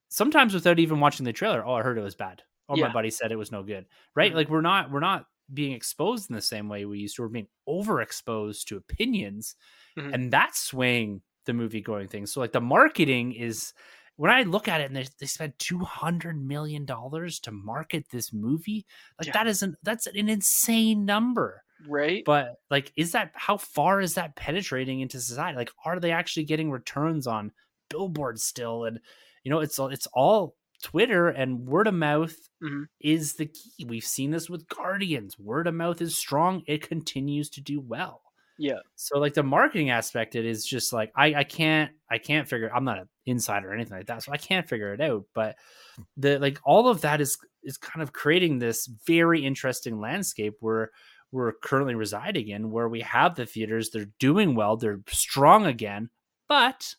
[0.09, 1.65] sometimes without even watching the trailer.
[1.65, 2.87] Oh, I heard it was bad or yeah.
[2.87, 4.37] my buddy said it was no good right mm-hmm.
[4.37, 7.27] like we're not we're not being exposed in the same way we used to we're
[7.27, 9.55] being overexposed to opinions
[9.97, 10.13] mm-hmm.
[10.13, 13.73] and that's swaying the movie going thing so like the marketing is
[14.15, 18.31] when i look at it and they, they spent 200 million dollars to market this
[18.31, 18.85] movie
[19.19, 19.33] like yeah.
[19.33, 24.35] that isn't that's an insane number right but like is that how far is that
[24.35, 27.51] penetrating into society like are they actually getting returns on
[27.89, 28.99] billboards still and
[29.43, 32.83] you know it's it's all Twitter and word of mouth mm-hmm.
[32.99, 33.85] is the key.
[33.85, 35.37] We've seen this with Guardians.
[35.37, 36.63] Word of mouth is strong.
[36.67, 38.21] It continues to do well.
[38.59, 38.79] Yeah.
[38.95, 42.69] So like the marketing aspect, it is just like I I can't I can't figure.
[42.73, 45.23] I'm not an insider or anything like that, so I can't figure it out.
[45.33, 45.55] But
[46.17, 50.91] the like all of that is is kind of creating this very interesting landscape where
[51.31, 53.91] we're currently residing in, where we have the theaters.
[53.91, 54.75] They're doing well.
[54.75, 56.09] They're strong again,
[56.49, 56.95] but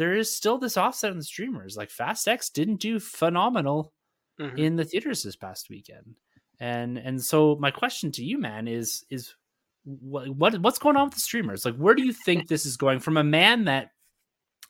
[0.00, 1.76] there is still this offset in the streamers.
[1.76, 3.92] Like Fast X didn't do phenomenal
[4.40, 4.56] mm-hmm.
[4.56, 6.16] in the theaters this past weekend.
[6.58, 9.34] And and so my question to you, man, is is
[9.84, 11.66] what, what what's going on with the streamers?
[11.66, 13.90] Like, where do you think this is going from a man that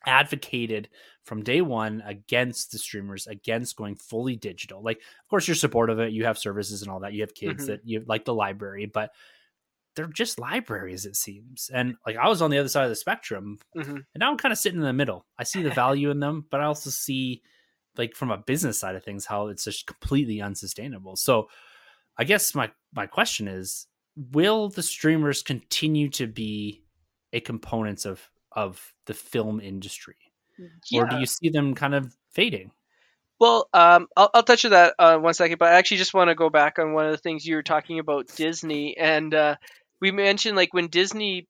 [0.05, 0.89] advocated
[1.22, 4.83] from day one against the streamers, against going fully digital?
[4.83, 6.12] Like, of course, you're supportive of it.
[6.12, 7.12] You have services and all that.
[7.12, 7.70] You have kids mm-hmm.
[7.70, 9.12] that you like the library, but
[9.95, 12.97] they're just libraries it seems and like i was on the other side of the
[12.97, 13.91] spectrum mm-hmm.
[13.91, 16.45] and now i'm kind of sitting in the middle i see the value in them
[16.51, 17.43] but i also see
[17.97, 21.49] like from a business side of things how it's just completely unsustainable so
[22.16, 23.86] i guess my my question is
[24.32, 26.82] will the streamers continue to be
[27.32, 30.16] a component of of the film industry
[30.91, 31.03] yeah.
[31.03, 32.70] or do you see them kind of fading
[33.41, 36.28] well, um, I'll, I'll touch on that uh, one second, but I actually just want
[36.28, 39.57] to go back on one of the things you were talking about Disney, and uh,
[40.01, 41.46] we mentioned like when Disney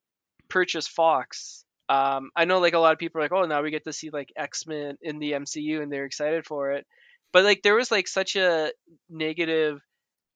[0.49, 1.65] purchased Fox.
[1.89, 3.93] Um, I know like a lot of people are like, oh, now we get to
[3.93, 6.85] see like X Men in the MCU, and they're excited for it.
[7.33, 8.71] But like there was like such a
[9.09, 9.81] negative.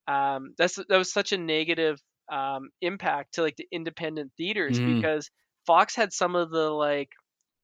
[0.07, 1.99] Um, that's that was such a negative
[2.31, 4.95] um, impact to like the independent theaters mm.
[4.95, 5.29] because
[5.65, 7.09] Fox had some of the like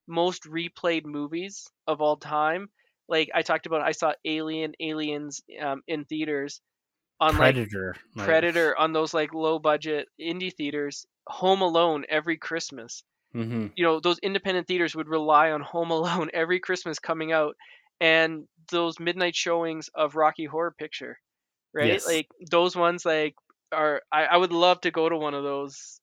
[0.07, 2.69] most replayed movies of all time.
[3.07, 6.61] Like I talked about, I saw Alien, Aliens um, in theaters,
[7.21, 13.03] on Predator, like Predator on those like low budget indie theaters, Home Alone every Christmas.
[13.35, 13.67] Mm-hmm.
[13.75, 17.55] You know, those independent theaters would rely on Home Alone every Christmas coming out,
[18.01, 21.19] and those midnight showings of Rocky Horror Picture,
[21.73, 21.93] right?
[21.93, 22.07] Yes.
[22.07, 23.35] Like those ones, like
[23.71, 26.01] are I, I would love to go to one of those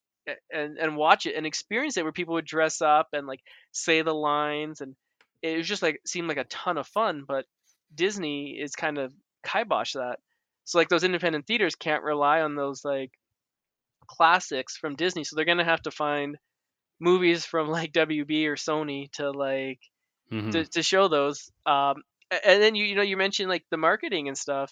[0.53, 3.41] and and watch it and experience it where people would dress up and like
[3.73, 4.95] say the lines and
[5.43, 7.25] it was just like seemed like a ton of fun.
[7.27, 7.45] But
[7.93, 9.13] Disney is kind of
[9.45, 10.21] kibosh that
[10.69, 13.13] so like those independent theaters can't rely on those like
[14.07, 16.37] classics from Disney, so they're gonna have to find
[17.01, 19.81] movies from like WB or Sony to like
[20.31, 20.51] mm-hmm.
[20.51, 21.51] to, to show those.
[21.65, 24.71] Um, and then you you know you mentioned like the marketing and stuff,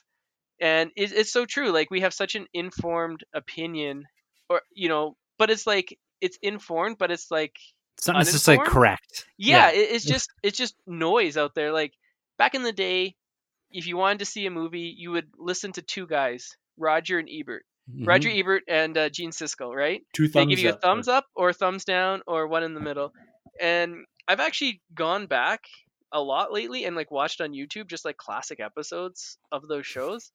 [0.60, 1.70] and it, it's so true.
[1.70, 4.04] Like we have such an informed opinion,
[4.50, 7.56] or you know, but it's like it's informed, but it's like
[7.96, 8.70] it's just like uninformed.
[8.70, 9.26] correct.
[9.38, 11.94] yeah, It, it's just it's just noise out there like
[12.36, 13.16] back in the day
[13.70, 17.28] if you wanted to see a movie you would listen to two guys roger and
[17.30, 17.64] ebert.
[17.90, 18.06] Mhm.
[18.06, 20.02] roger ebert and uh, gene siskel right?
[20.12, 20.82] Two they give you a up.
[20.82, 23.12] thumbs up or a thumbs down or one in the middle.
[23.60, 25.60] And i've actually gone back
[26.12, 30.32] a lot lately and like watched on youtube just like classic episodes of those shows.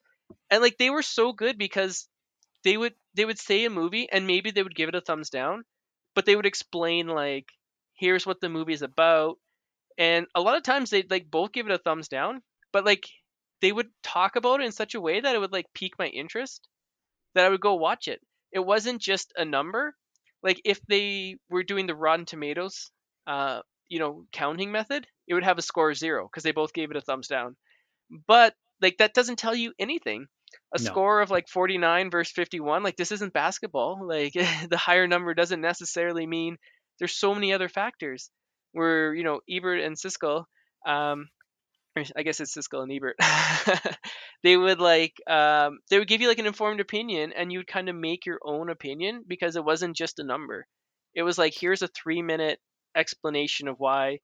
[0.50, 2.08] And like they were so good because
[2.64, 5.30] they would they would say a movie and maybe they would give it a thumbs
[5.30, 5.64] down
[6.16, 7.48] but they would explain like
[7.96, 9.38] here's what the movie is about.
[9.98, 13.06] And a lot of times they'd like both give it a thumbs down but like
[13.62, 16.07] they would talk about it in such a way that it would like pique my
[16.07, 16.68] interest
[17.36, 18.22] that i would go watch it.
[18.51, 19.95] It wasn't just a number.
[20.43, 22.91] Like if they were doing the rotten tomatoes
[23.28, 26.74] uh you know counting method it would have a score of zero because they both
[26.74, 27.55] gave it a thumbs down.
[28.28, 30.28] But like that doesn't tell you anything.
[30.74, 30.80] A No.
[30.80, 33.99] score of like 49 versus 51 like this isn't basketball.
[34.07, 34.34] Like
[34.70, 36.57] the higher number doesn't necessarily mean
[36.99, 38.30] there's so many other factors
[38.74, 40.45] where you know ebert and siskel
[40.86, 41.30] um
[42.16, 43.18] i guess it's siskel and ebert
[44.44, 47.68] they would like um they would give you like an informed opinion and you would
[47.68, 50.66] kind of make your own opinion because it wasn't just a number
[51.14, 52.60] it was like here's a three minute
[52.96, 54.20] explanation of why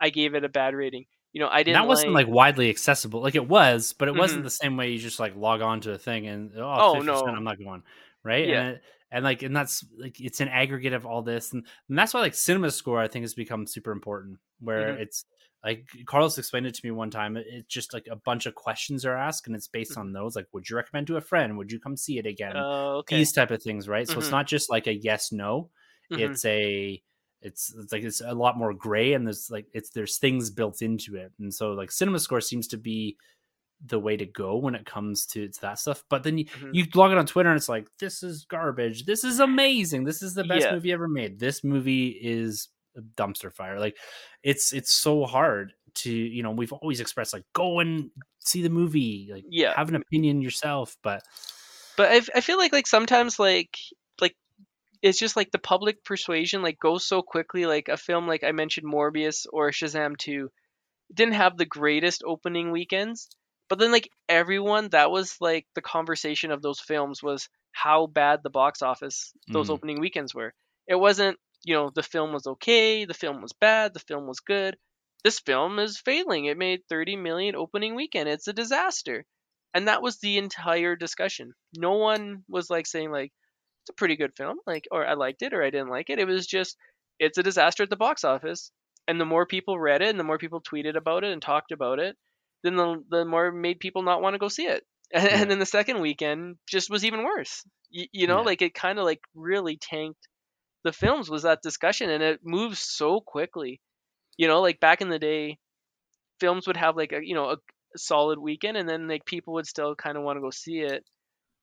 [0.00, 3.20] i gave it a bad rating you know i didn't that wasn't like widely accessible.
[3.20, 4.44] Like it was, but it wasn't Mhm.
[4.44, 7.06] the same way you just like log on to a thing and oh, Oh, 50%,
[7.06, 7.34] no.
[7.34, 7.82] I'm not going.
[8.24, 8.46] Right.
[8.48, 8.60] Yeah.
[8.62, 8.80] And,
[9.10, 11.52] and like, and that's like, it's an aggregate of all this.
[11.52, 15.00] And, and that's why like cinema score, I think has become super important where Mhm.
[15.00, 15.24] it's
[15.66, 17.36] like Carlos explained it to me one time.
[17.36, 20.00] It's just like a bunch of questions are asked and it's based Mm-hmm.
[20.00, 20.36] on those.
[20.36, 21.58] Like, would you recommend to a friend?
[21.58, 22.52] Would you come see it again?
[22.56, 23.16] Oh, okay.
[23.18, 23.88] These type of things.
[23.88, 24.06] Right.
[24.08, 24.38] So it's Mhm.
[24.38, 25.70] not just like a yes, no,
[26.12, 26.20] Mhm.
[26.30, 27.02] it's a
[27.42, 30.80] it's it's like it's a lot more gray and there's like it's there's things built
[30.82, 33.16] into it and so like cinema score seems to be
[33.84, 36.70] the way to go when it comes to, to that stuff but then you, Mhm.
[36.74, 40.22] you log it on twitter and it's like this is garbage this is amazing this
[40.22, 40.72] is the best Yeah.
[40.72, 42.68] movie ever made this movie is
[43.16, 43.96] dumpster fire like
[44.42, 48.70] it's it's so hard to you know we've always expressed like go and see the
[48.70, 49.74] movie like Yeah.
[49.76, 51.22] have an opinion yourself but
[51.96, 53.76] but I, I feel like like sometimes like
[54.20, 54.34] like
[55.02, 58.52] it's just like the public persuasion like goes so quickly like a film like i
[58.52, 60.48] mentioned morbius or shazam 2
[61.14, 63.28] didn't have the greatest opening weekends
[63.68, 68.40] but then like everyone that was like the conversation of those films was how bad
[68.42, 69.72] the box office those Mm.
[69.74, 70.52] opening weekends were
[70.88, 71.36] it wasn't
[71.66, 74.78] you know the film was okay the film was bad the film was good.
[75.24, 76.46] This film is failing.
[76.46, 78.28] It made 30 million opening weekend.
[78.30, 79.26] It's a disaster.
[79.74, 81.52] And that was the entire discussion.
[81.74, 83.32] No one was like saying like
[83.82, 86.18] it's a pretty good film like or i liked it or i didn't like it.
[86.20, 86.76] It was just
[87.18, 88.72] it's a disaster at the box office.
[89.08, 91.72] And the more people read it and the more people tweeted about it and talked
[91.72, 92.16] about it
[92.64, 94.84] then the, the more made people not want to go see it.
[95.14, 95.44] And, Yeah.
[95.50, 97.62] then the second weekend just was even worse.
[97.90, 98.42] You, you know Yeah.
[98.42, 100.26] like it kind of like really tanked
[100.84, 103.80] the films was that discussion and it moves so quickly.
[104.36, 105.58] You know like back in the day
[106.40, 107.56] films would have like a you know a
[107.96, 111.04] solid weekend and then like people would still kind of want to go see it.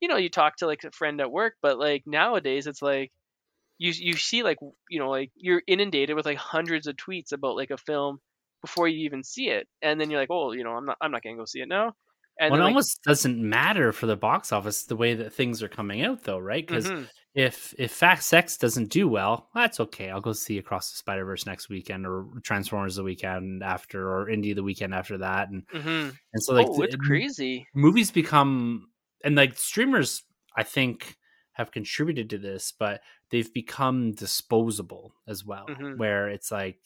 [0.02, 3.12] You know you talk to like a friend at work but like nowadays it's like
[3.78, 4.58] you you see like
[4.90, 8.20] you know like you're inundated with like hundreds of tweets about like a film
[8.62, 11.12] before you even see it and then you're like oh you know i'm not i'm
[11.12, 11.94] not gonna go see it now.
[12.40, 15.62] And well, it like, almost doesn't matter for the box office the way that things
[15.62, 16.66] are coming out though right?
[16.66, 20.10] Because mhm, if if Fast X doesn't do well, that's okay.
[20.10, 24.28] I'll go see Across the Spider Verse next weekend, or Transformers the weekend after, or
[24.28, 26.16] Indie the weekend after that, and mhm.
[26.34, 28.88] and so like oh the- it's crazy movies become
[29.24, 30.24] and like streamers,
[30.56, 31.18] I think
[31.54, 35.98] have contributed to this, but they've become disposable as well, Mhm.
[35.98, 36.80] where it's like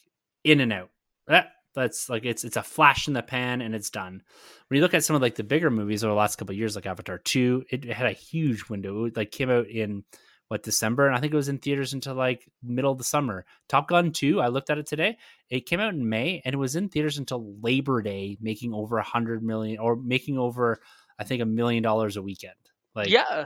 [0.43, 0.89] in and out.
[1.27, 4.21] That that's like it's it's a flash in the pan and it's done.
[4.67, 6.57] When you look at some of like the bigger movies over the last couple of
[6.57, 9.05] years, like Avatar two, it had a huge window.
[9.05, 10.03] It like came out in
[10.47, 13.45] what December, and I think it was in theaters until like middle of the summer.
[13.67, 15.17] Top Gun two, I looked at it today.
[15.49, 18.97] It came out in May, and it was in theaters until Labor Day, making over
[18.97, 20.79] a hundred million or making over
[21.19, 22.53] I think a million dollars a weekend.
[22.95, 23.45] Like yeah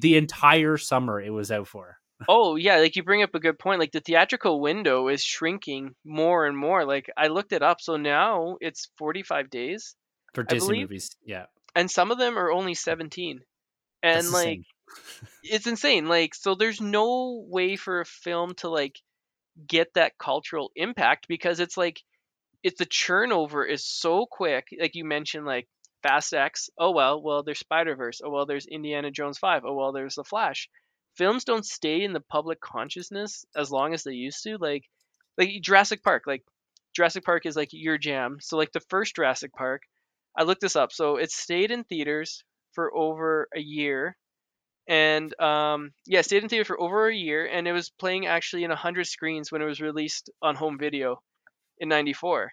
[0.00, 1.98] the entire summer it was out for.
[2.28, 3.80] Oh yeah, like you bring up a good point.
[3.80, 6.84] Like the theatrical window is shrinking more and more.
[6.84, 9.96] Like I looked it up, so now it's 45 days,
[10.32, 13.40] For Disney movies, yeah, and some of them are only 17.
[14.04, 14.60] And like.
[15.42, 16.06] It's insane.
[16.06, 18.98] Like so, there's no way for a film to like
[19.66, 22.00] get that cultural impact because it's like
[22.62, 24.68] it's the turnover is so quick.
[24.78, 25.68] Like you mentioned, like
[26.02, 26.70] Fast X.
[26.78, 28.20] Oh well, well there's Spider Verse.
[28.24, 29.62] Oh well, there's Indiana Jones Five.
[29.66, 30.68] Oh well, there's The Flash.
[31.16, 34.56] Films don't stay in the public consciousness as long as they used to.
[34.58, 34.84] Like
[35.38, 36.24] like Jurassic Park.
[36.26, 36.44] Like
[36.94, 38.38] Jurassic Park is like your jam.
[38.40, 39.82] So like the first Jurassic Park,
[40.36, 40.92] I looked this up.
[40.92, 44.16] So it stayed in theaters for over a year,
[44.88, 48.64] and um, yeah, stayed in theater for over a year, and it was playing actually
[48.64, 51.22] in hundred screens when it was released on home video
[51.78, 52.52] in '94.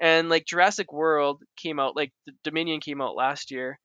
[0.00, 2.12] And like Jurassic World came out, like
[2.44, 3.78] Dominion came out last year,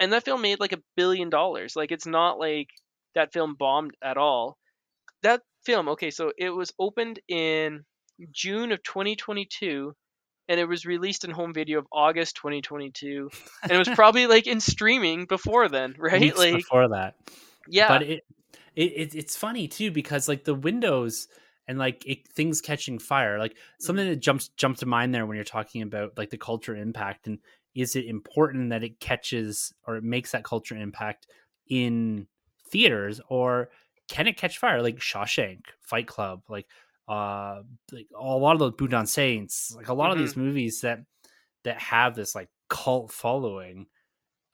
[0.00, 1.76] and that film made like a billion dollars.
[1.76, 2.68] Like it's not like
[3.14, 4.56] that film bombed at all.
[5.22, 7.84] That film, okay, so it was opened in
[8.32, 9.94] June of 2022
[10.48, 13.30] and it was released in home video of August 2022
[13.62, 16.20] and it was probably like in streaming before then, right?
[16.20, 17.14] Weeks like before that.
[17.68, 17.88] yeah.
[17.88, 18.24] But it,
[18.76, 21.28] it it it's funny too because like the windows
[21.66, 23.84] and like it, things catching fire, like mm-hmm.
[23.84, 27.26] something that jumps jumps to mind there when you're talking about like the culture impact
[27.26, 27.38] and
[27.74, 31.26] is it important that it catches or it makes that culture impact
[31.68, 32.26] in
[32.70, 33.70] theaters or
[34.08, 36.66] can it catch fire like Shawshank, Fight Club, like
[37.08, 41.00] uh like a lot of those Boondock Saints, like a lot of these movies that
[41.64, 43.86] that have this like cult following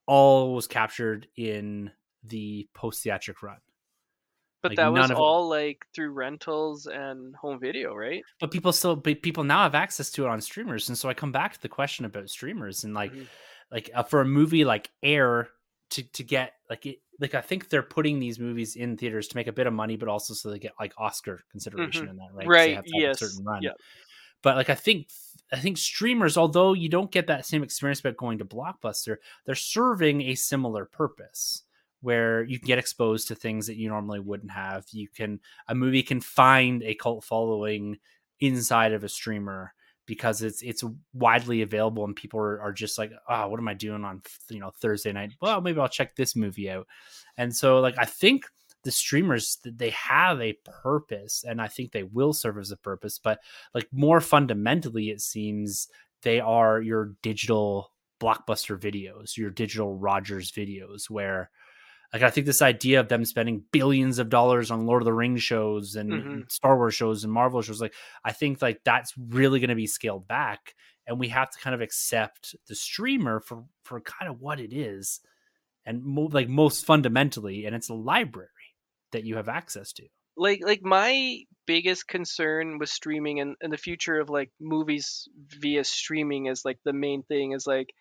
[0.06, 1.90] all was captured in
[2.24, 3.58] the post theatric run.
[4.62, 8.22] but like, that was all like through rentals and home video, right?
[8.40, 11.14] But people still but people now have access to it on streamers and so I
[11.14, 13.26] come back to the question about streamers and like Mhm.
[13.70, 15.48] like uh, for a movie like Air
[15.90, 19.36] to to get like it like I think they're putting these movies in theaters to
[19.36, 22.10] make a bit of money but also so they get like Oscar consideration mm-hmm.
[22.10, 22.46] in that, right?
[22.46, 23.62] Right, have have a yes, certain run.
[23.62, 23.72] yeah.
[24.42, 25.08] But like I think
[25.52, 29.54] I think streamers, although you don't get that same experience about going to Blockbuster, they're
[29.54, 31.64] serving a similar purpose
[32.02, 34.86] where you can get exposed to things that you normally wouldn't have.
[34.92, 37.98] You can a movie can find a cult following
[38.40, 39.74] inside of a streamer
[40.06, 43.74] because it's it's widely available and people are, are just like, oh, what am I
[43.74, 45.34] doing on you know Thursday night?
[45.40, 46.86] Well, maybe I'll check this movie out.
[47.36, 48.44] And so like I think
[48.82, 53.18] the streamers they have a purpose and I think they will serve as a purpose,
[53.18, 53.40] but
[53.74, 55.88] like more fundamentally it seems
[56.22, 61.50] they are your digital blockbuster videos, your digital Rogers videos where
[62.12, 65.12] like I think this idea of them spending billions of dollars on Lord of the
[65.12, 66.50] Rings shows and Mhm.
[66.50, 67.94] Star Wars shows and Marvel shows, like
[68.24, 70.74] I think like that's really going to be scaled back,
[71.06, 74.72] and we have to kind of accept the streamer for for kind of what it
[74.72, 75.20] is,
[75.86, 78.48] and mo- like most fundamentally, and it's a library
[79.12, 80.06] that you have access to.
[80.36, 85.28] like like my biggest concern with streaming and, and the future of like movies
[85.60, 87.92] via streaming is like the main thing is like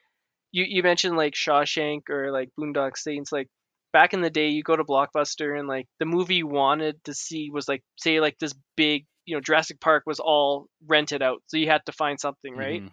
[0.52, 3.48] you, you mentioned like Shawshank or like Boondock Saints like
[3.94, 7.14] back in the day you go to Blockbuster and like the movie you wanted to
[7.14, 11.42] see was like say like this big you know Jurassic Park was all rented out
[11.48, 12.92] so you had to find something right Mhm.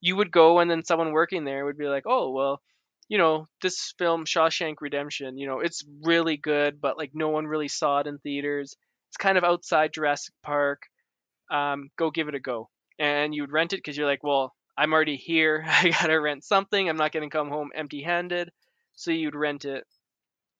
[0.00, 2.60] you would go and then someone working there would be like, "Oh, well,
[3.08, 7.46] you know, this film Shawshank Redemption, you know, it's really good, but like no one
[7.46, 8.76] really saw it in theaters.
[9.10, 10.82] It's kind of outside Jurassic Park.
[11.50, 12.68] Um, go give it a go."
[12.98, 15.64] And you'd rent it because you're like, "Well, I'm already here.
[15.68, 16.88] I gotta rent something.
[16.88, 18.50] I'm not gonna come home empty-handed."
[18.94, 19.86] So you'd rent it.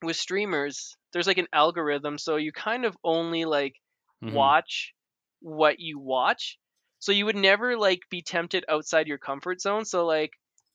[0.02, 3.76] With streamers, there's like an algorithm, so you kind of only like
[4.22, 4.32] Mhm.
[4.34, 4.94] watch
[5.40, 6.58] what you watch.
[7.00, 9.84] So you would never like be tempted outside your comfort zone.
[9.84, 10.32] So like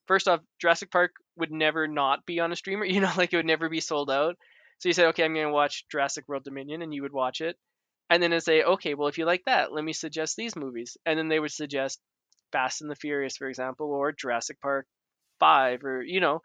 [0.08, 3.38] first off, Jurassic Park would never not be on a streamer, you know, like it
[3.38, 4.36] would never be sold out.
[4.80, 7.58] So you say, okay, I'm gonna watch Jurassic World Dominion and you would watch it.
[8.10, 10.98] And then it'd say, okay, well if you like that, let me suggest these movies.
[11.06, 12.00] And then they would suggest
[12.52, 14.88] Fast and the Furious, for example, or Jurassic Park
[15.40, 16.42] five or you know,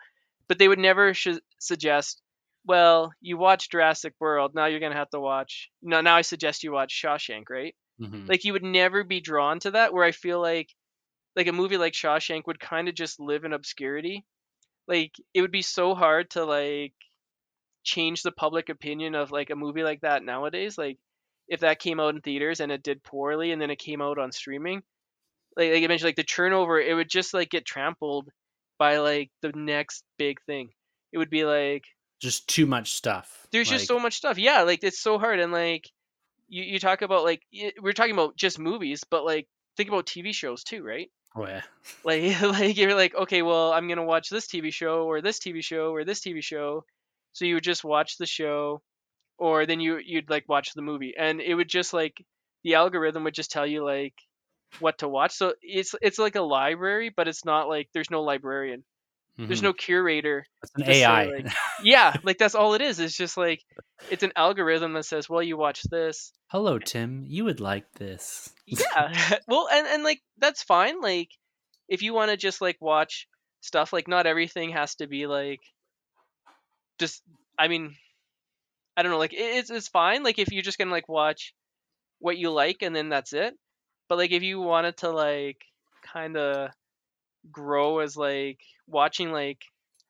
[0.49, 2.23] but they would never sh- suggest
[2.65, 5.71] well, you watch Jurassic World, now you're gonna have to watch.
[5.83, 7.75] No, now I suggest you watch Shawshank, right?
[8.01, 8.29] Mhm.
[8.29, 9.93] Like you would never be drawn to that.
[9.93, 10.69] Where I feel like,
[11.37, 14.25] like a movie like Shawshank would kind of just live in obscurity.
[14.89, 16.95] Like it would be so hard to like
[17.85, 20.79] change the public opinion of like a movie like that nowadays.
[20.79, 20.99] Like
[21.49, 24.19] if that came out in theaters and it did poorly, and then it came out
[24.19, 24.83] on streaming,
[25.57, 28.31] like like I mentioned, like the turnover, it would just like get trampled
[28.79, 30.71] by like the next big thing.
[31.13, 31.85] It would be like
[32.23, 33.49] Just too much stuff.
[33.51, 34.39] there's Like, just so much stuff.
[34.39, 35.91] Yeah, like it's so hard, and like
[36.49, 37.43] you, you talk about like
[37.81, 41.11] we're talking about just movies, but like think about TV shows too, right?
[41.35, 41.63] Oh yeah.
[42.05, 45.65] Like like you're like okay, well I'm gonna watch this TV show or this TV
[45.65, 46.85] show or this TV show,
[47.33, 48.83] so you would just watch the show,
[49.37, 52.25] or then you you'd like watch the movie, and it would just like
[52.63, 54.15] the algorithm would just tell you like
[54.79, 55.33] what to watch.
[55.33, 58.85] So it's it's like a library, but it's not like there's no librarian,
[59.39, 59.65] there's Mhm.
[59.65, 61.25] no curator It's an to say, AI.
[61.27, 61.47] like-
[61.83, 63.63] yeah like that's all it is it's just like
[64.11, 67.25] it's an algorithm that says well you watch this Hello, Tim.
[67.27, 68.51] You would like this.
[68.67, 71.31] yeah well and, and like that's fine like
[71.89, 73.27] if you want to just like watch
[73.63, 75.61] stuff like not everything has to be like
[76.99, 77.23] just
[77.59, 77.97] i mean
[78.97, 81.55] i don't know like it's, it's fine like if you're just gonna like watch
[82.19, 83.55] what you like and then that's it
[84.09, 85.59] but like if you wanted to like
[86.13, 86.71] kind of
[87.51, 88.59] grow as like
[88.93, 89.59] watching like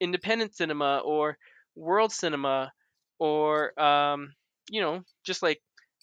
[0.01, 1.39] independent cinema or
[1.76, 2.72] world cinema
[3.18, 4.35] or um,
[4.70, 5.61] you know, just like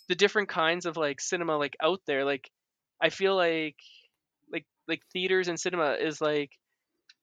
[0.07, 2.25] the different kinds of like cinema like out there.
[2.25, 2.49] Like
[3.01, 3.75] I feel like
[4.51, 6.51] like like theaters and cinema is like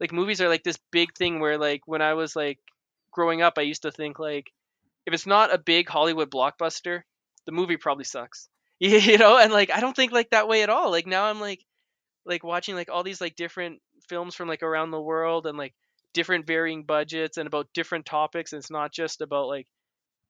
[0.01, 2.59] like movies are like this big thing where like when I was like
[3.13, 4.53] growing up I used to think like
[5.07, 7.03] if it's not a big Hollywood blockbuster,
[7.47, 8.49] the movie probably sucks.
[8.79, 10.91] you know, and like I don't think like that way at all.
[10.91, 11.65] Like now I'm like
[12.27, 15.75] like watching like all these like different films from like around the world and like
[16.13, 18.53] different varying budgets and about different topics.
[18.53, 19.67] And it's not just about like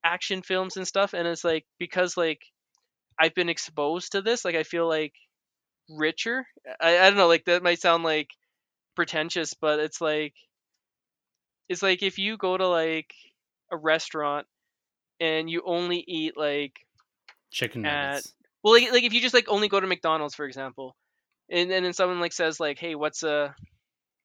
[0.05, 1.15] action films and stuff.
[1.15, 2.41] And it's like because like
[3.19, 5.15] I've been exposed to this, like I feel like
[5.89, 6.47] richer.
[6.81, 8.29] I, I don't know, like that might sound like
[8.95, 10.35] pretentious, but it's like
[11.69, 13.13] it's like if you go to like
[13.73, 14.47] a restaurant
[15.21, 16.75] and you only eat like
[17.51, 18.35] chicken at nuggets.
[18.63, 20.95] well like, like if you just like only go to McDonald's for example
[21.51, 23.55] and, and then someone like says like hey what's a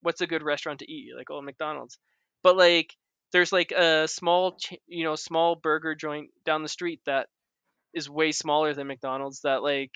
[0.01, 1.05] what's a good restaurant to eat?
[1.07, 1.97] You're like oh McDonald's.
[2.43, 2.95] But like
[3.31, 7.27] there's like a small ch- you know small burger joint down the street that
[7.93, 9.91] is way smaller than McDonald's that like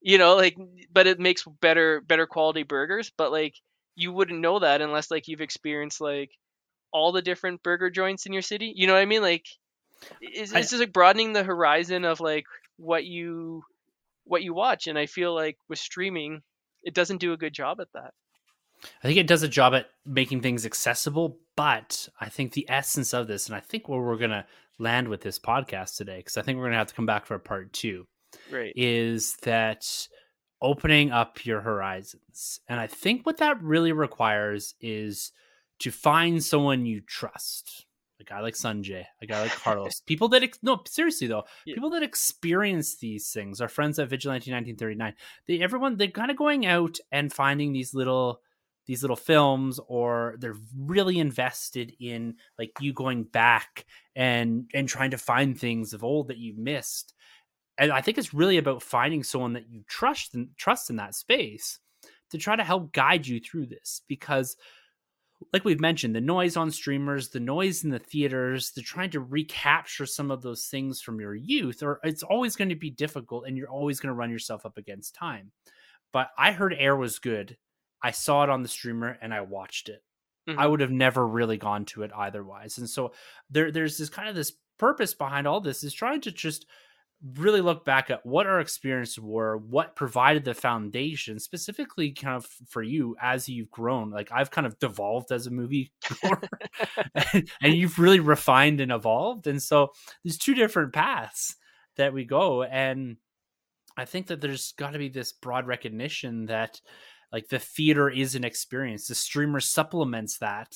[0.00, 0.56] you know like
[0.92, 3.54] but it makes better better quality burgers but like
[3.94, 6.30] you wouldn't know that unless like you've experienced like
[6.92, 8.72] all the different burger joints in your city.
[8.74, 9.22] You know what i mean?
[9.22, 9.46] Like
[10.20, 13.64] it's, I- it's just like broadening the horizon of like what you
[14.26, 16.42] what you watch and i feel like with streaming
[16.82, 18.12] it doesn't do a good job at that
[19.02, 23.14] I think it does a job at making things accessible, but I think the essence
[23.14, 24.46] of this, and I think where we're gonna
[24.78, 27.34] land with this podcast today, because I think we're gonna have to come back for
[27.34, 28.06] a part two,
[28.50, 30.08] right is that
[30.60, 32.60] opening up your horizons.
[32.68, 35.32] And I think what that really requires is
[35.80, 37.85] to find someone you trust.
[38.20, 41.74] A guy like Sanjay, a guy like Carlos, people that ex- no seriously though, Yeah.
[41.74, 43.60] people that experience these things.
[43.60, 45.14] Our friends at Vigilante 1939,
[45.46, 48.40] they everyone they're kind of going out and finding these little
[48.86, 55.10] these little films, or they're really invested in like you going back and and trying
[55.10, 57.12] to find things of old that you missed
[57.78, 61.14] and I think it's really about finding someone that you trust and trust in that
[61.14, 61.78] space
[62.30, 64.56] to try to help guide you through this because
[65.52, 69.20] like we've mentioned the noise on streamers the noise in the theaters the trying to
[69.20, 73.44] recapture some of those things from your youth or it's always going to be difficult
[73.46, 75.52] and you're always going to run yourself up against time
[76.12, 77.56] but i heard air was good
[78.02, 80.02] i saw it on the streamer and i watched it
[80.48, 80.58] Mhm.
[80.58, 82.78] I would have never really gone to it otherwise.
[82.78, 83.12] And so
[83.50, 86.66] there there's this kind of this purpose behind all this is trying to just
[87.22, 92.46] really look back at what our experiences were, what provided the foundation, specifically kind of
[92.68, 94.10] for you as you've grown.
[94.10, 95.92] Like I've kind of devolved as a movie
[97.32, 99.46] and, and you've really refined and evolved.
[99.46, 99.92] And so
[100.24, 101.56] there's two different paths
[101.96, 102.62] that we go.
[102.62, 103.16] And
[103.96, 106.80] I think that there's got to be this broad recognition that
[107.32, 109.08] like the theater is an experience.
[109.08, 110.74] The streamer supplements that,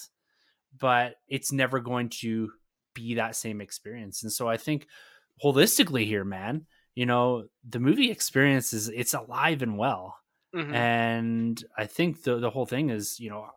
[0.78, 2.51] but it's never going to
[2.95, 4.22] be that same experience.
[4.22, 4.86] And so I think
[5.43, 10.16] holistically here, man, you know, the movie experience is it's alive and well.
[10.55, 10.74] Mhm.
[10.74, 13.49] And I think the the whole thing is, you know,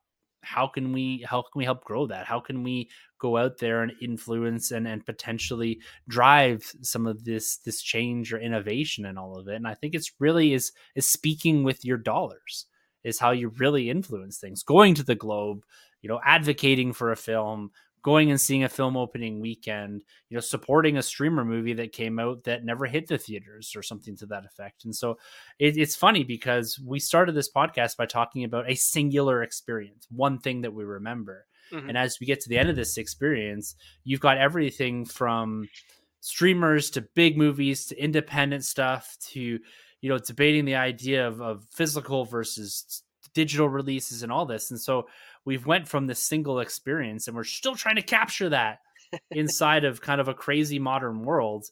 [0.41, 2.25] how can we how can we help grow that?
[2.27, 7.57] How can we go out there and influence and and potentially drive some of this
[7.57, 9.55] this change or innovation and all of it?
[9.55, 12.65] And I think it's really is is speaking with your dollars
[13.03, 14.63] is how you really influence things.
[14.63, 15.63] Going to the Globe,
[16.01, 17.71] you know, advocating for a film,
[18.03, 22.19] going and seeing a film opening weekend, you know, supporting a streamer movie that came
[22.19, 24.85] out that never hit the theaters or something to that effect.
[24.85, 25.17] And so
[25.57, 30.37] it, it's funny because we started this podcast by talking about a singular experience, one
[30.37, 31.45] thing that we remember.
[31.71, 31.89] Mhm.
[31.89, 35.67] And as we get to the end of this experience, you've got everything from
[36.19, 39.59] streamers to big movies to independent stuff to
[39.99, 44.79] you know debating the idea of, of physical versus digital releases and all this and
[44.79, 45.05] so
[45.45, 48.79] we've went from this single experience and we're still trying to capture that
[49.31, 51.65] inside of kind of a crazy modern world.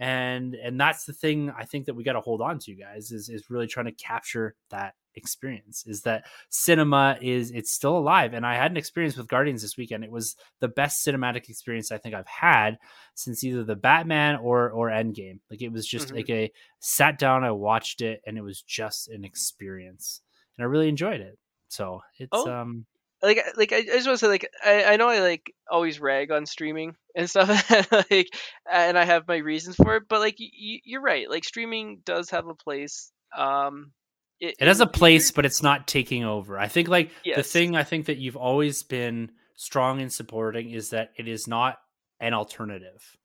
[0.00, 3.10] And and that's the thing i think that we got to hold on to guys
[3.10, 8.32] is is really trying to capture that experience is that cinema is it's still alive.
[8.32, 10.04] And i had an experience with guardians this weekend.
[10.04, 12.78] It was the best cinematic experience i think i've had
[13.14, 15.40] since either the batman or or endgame.
[15.50, 16.16] Like it was just Mhm.
[16.18, 20.20] like a sat down i watched it and it was just an experience.
[20.56, 21.36] And i really enjoyed it.
[21.66, 22.48] So it's Oh.
[22.52, 22.86] um
[23.22, 26.00] like like I, I just want to say like I, I know I like always
[26.00, 27.48] rag on streaming and stuff
[28.10, 28.28] like
[28.70, 32.30] and I have my reasons for it but like y- you're right like streaming does
[32.30, 33.92] have a place um
[34.40, 36.58] it has a place but it's not taking over.
[36.58, 40.90] I think like the thing i think that you've always been strong in supporting is
[40.90, 41.78] that it is not
[42.20, 43.16] an alternative.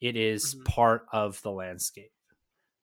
[0.00, 0.64] It is Mhm.
[0.64, 2.12] part of the landscape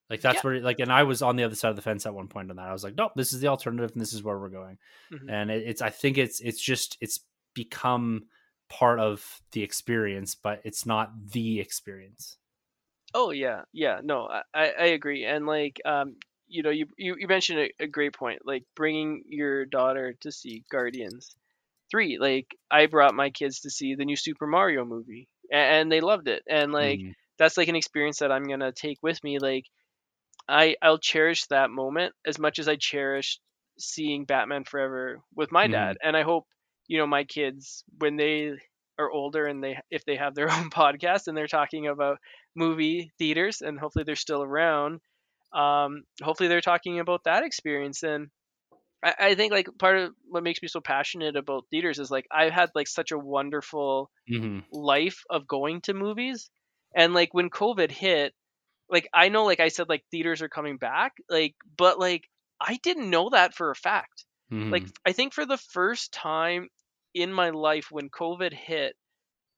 [0.09, 0.43] like that's Yeah.
[0.43, 2.49] where like and i was on the other side of the fence at one point
[2.49, 4.49] on that i was like nope this is the alternative and this is where we're
[4.49, 4.77] going
[5.09, 5.29] Mhm.
[5.29, 7.19] and it, it's i think it's it's just it's
[7.53, 8.25] become
[8.69, 12.37] part of the experience, but it's not the experience.
[13.13, 14.01] Oh yeah, yeah.
[14.03, 15.25] No, I, I agree.
[15.25, 16.15] And like, um,
[16.47, 20.31] you know, you you, you mentioned a, a great point, like bringing your daughter to
[20.31, 21.35] see Guardians
[21.91, 22.19] three.
[22.19, 26.01] Like, I brought my kids to see the new Super Mario movie, and, and they
[26.01, 26.43] loved it.
[26.49, 27.15] And like, Mhm.
[27.39, 29.39] that's like an experience that I'm gonna take with me.
[29.39, 29.65] Like,
[30.49, 33.41] I I'll cherish that moment as much as I cherished
[33.79, 35.67] seeing Batman Forever with my Mhm.
[35.67, 35.97] dad.
[36.03, 36.47] And I hope
[36.87, 38.57] you know my kids when they
[38.99, 42.19] are older and they if they have their own podcast and they're talking about
[42.55, 45.01] movie theaters and hopefully they're still around.
[45.53, 48.29] Um, hopefully they're talking about that experience and
[49.03, 52.27] I, I think like part of what makes me so passionate about theaters is like
[52.31, 56.49] I've had like such a wonderful hmm life of going to movies
[56.95, 58.33] and like when covid hit
[58.89, 62.29] like i know like i said like theaters are coming back like but like
[62.59, 64.25] i didn't know that for a fact.
[64.71, 66.69] Like hmm i think for the first time
[67.13, 68.95] in my life when covid hit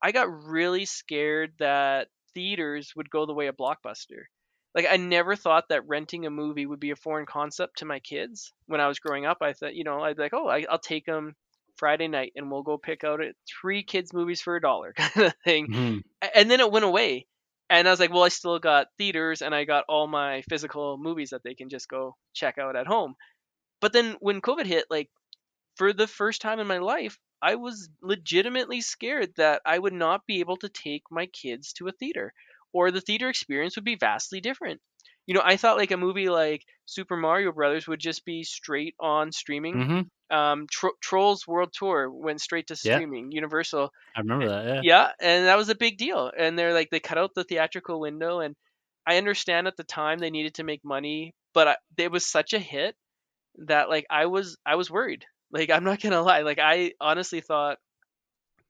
[0.02, 4.24] i got really scared that theaters would go the way of blockbuster.
[4.74, 8.00] Like i never thought that renting a movie would be a foreign concept to my
[8.00, 9.38] kids when i was growing up.
[9.42, 11.34] I thought you know i'd be like oh I, i'll take them
[11.76, 15.34] friday night and we'll go pick out three kids movies for a dollar kind of
[15.44, 15.68] thing.
[15.72, 15.98] Hmm
[16.34, 17.26] and then it went away
[17.72, 20.98] and i was like well i still got theaters and i got all my physical
[20.98, 23.14] movies that they can just go check out at home.
[23.80, 25.10] But then when covid hit like
[25.76, 30.26] for the first time in my life i was legitimately scared that i would not
[30.26, 32.32] be able to take my kids to a theater
[32.72, 34.80] or the theater experience would be vastly different
[35.26, 38.94] you know i thought like a movie like super mario brothers would just be straight
[39.00, 42.94] on streaming hmm um Tro- trolls world tour went straight to Yeah.
[42.96, 44.64] streaming universal I remember that.
[44.66, 44.80] Yeah.
[44.82, 46.30] yeah, and that was a big deal.
[46.36, 48.54] And they're like they cut out the theatrical window, and
[49.06, 52.52] I understand at the time they needed to make money, but I, it was such
[52.52, 52.94] a hit
[53.66, 55.24] that like I was I was worried.
[55.54, 57.76] Like I'm not gonna lie, like I honestly thought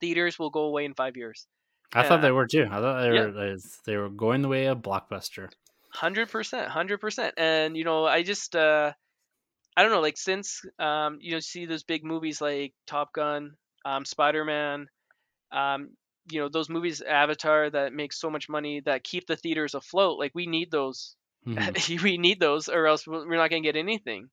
[0.00, 1.46] theaters will go away in five years.
[1.94, 2.66] I thought they were too.
[2.68, 3.26] I thought they yeah.
[3.26, 5.50] were they were going the way of blockbuster.
[5.92, 7.34] Hundred percent, hundred percent.
[7.36, 8.92] And you know, I just uh
[9.76, 13.52] I don't know, like since um you know see those big movies like Top Gun,
[13.84, 14.86] um, Spider Man,
[15.52, 15.90] um,
[16.30, 20.18] you know those movies Avatar that make so much money that keep the theaters afloat.
[20.18, 21.16] Like we need those,
[21.46, 21.76] Mhm.
[22.02, 24.28] we need those, or else we're we're not gonna get anything,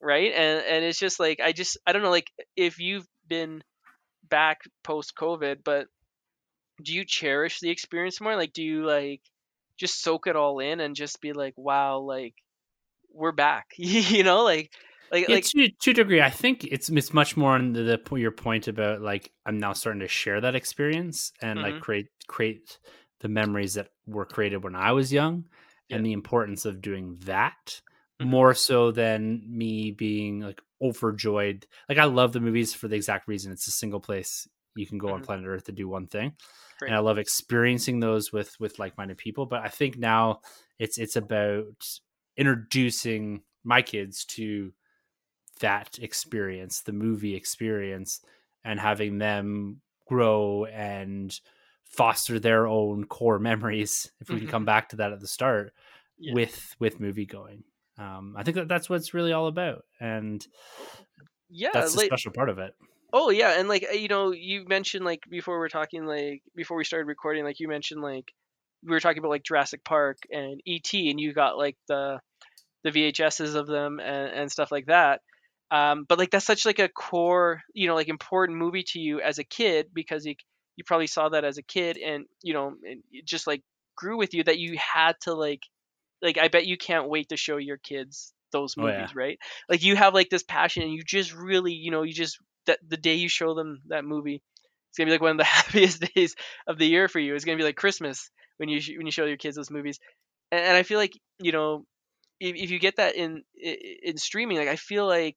[0.00, 0.32] right?
[0.32, 3.62] And and it's just like I just I don't know, like if you've been
[4.28, 5.86] back post COVID, but
[6.82, 8.36] do you cherish the experience more?
[8.36, 9.20] Like, do you like
[9.82, 12.34] just soak it all in and just be like, wow, like
[13.12, 14.72] we're back, you know, like
[15.12, 17.82] like Yeah, like to to a degree, I think it's it's much more on the,
[17.82, 21.80] the your point about like I'm now starting to share that experience and like Mhm.
[21.80, 22.78] create create
[23.20, 25.48] the memories that were created when I was young,
[25.88, 25.96] Yeah.
[25.96, 27.80] and the importance of doing that
[28.20, 28.28] Mhm.
[28.30, 31.66] more so than me being like overjoyed.
[31.88, 34.98] Like I love the movies for the exact reason it's a single place you can
[34.98, 35.24] go on Mhm.
[35.24, 36.32] planet Earth to do one thing,
[36.82, 36.88] Right.
[36.88, 39.46] and I love experiencing those with with like minded people.
[39.46, 40.40] But I think now
[40.78, 41.86] it's it's about
[42.36, 44.72] introducing my kids to
[45.60, 48.20] that experience, the movie experience,
[48.64, 51.38] and having them grow and
[51.84, 54.12] foster their own core memories.
[54.20, 54.66] If we can come Mhm.
[54.66, 55.72] back to that at the start
[56.18, 56.34] Yeah.
[56.34, 57.64] with with movie going,
[57.98, 60.46] um, I think that that's what it's really all about, and
[61.48, 62.74] yeah, that's the like special part of it.
[63.12, 66.42] Oh yeah, and like uh, you know, you mentioned like before we are talking like
[66.56, 68.32] before we started recording, like you mentioned like
[68.82, 72.20] we were talking about like Jurassic Park and ET, and you got like the
[72.84, 75.20] the VHSs of them and, and stuff like that.
[75.70, 79.20] Um, but like that's such like a core, you know, like important movie to you
[79.20, 80.34] as a kid because you
[80.76, 83.62] you probably saw that as a kid, and you know, and it just like
[83.96, 85.62] grew with you that you had to like
[86.22, 89.08] like I bet you can't wait to show your kids those Oh, yeah.
[89.08, 89.38] movies, right?
[89.68, 92.78] Like you have like this passion and you just really, you know, you just that
[92.86, 94.42] the day you show them that movie,
[94.90, 96.34] it's gonna be like one of the happiest days
[96.66, 97.34] of the year for you.
[97.34, 99.98] It's gonna be like Christmas when you when you show your kids those movies,
[100.50, 101.84] and, and I feel like you know
[102.40, 105.36] if, if you get that in in streaming, like I feel like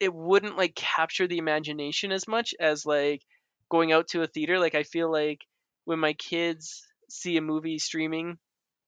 [0.00, 3.22] it wouldn't like capture the imagination as much as like
[3.70, 4.58] going out to a theater.
[4.58, 5.40] Like I feel like
[5.84, 8.38] when my kids see a movie streaming,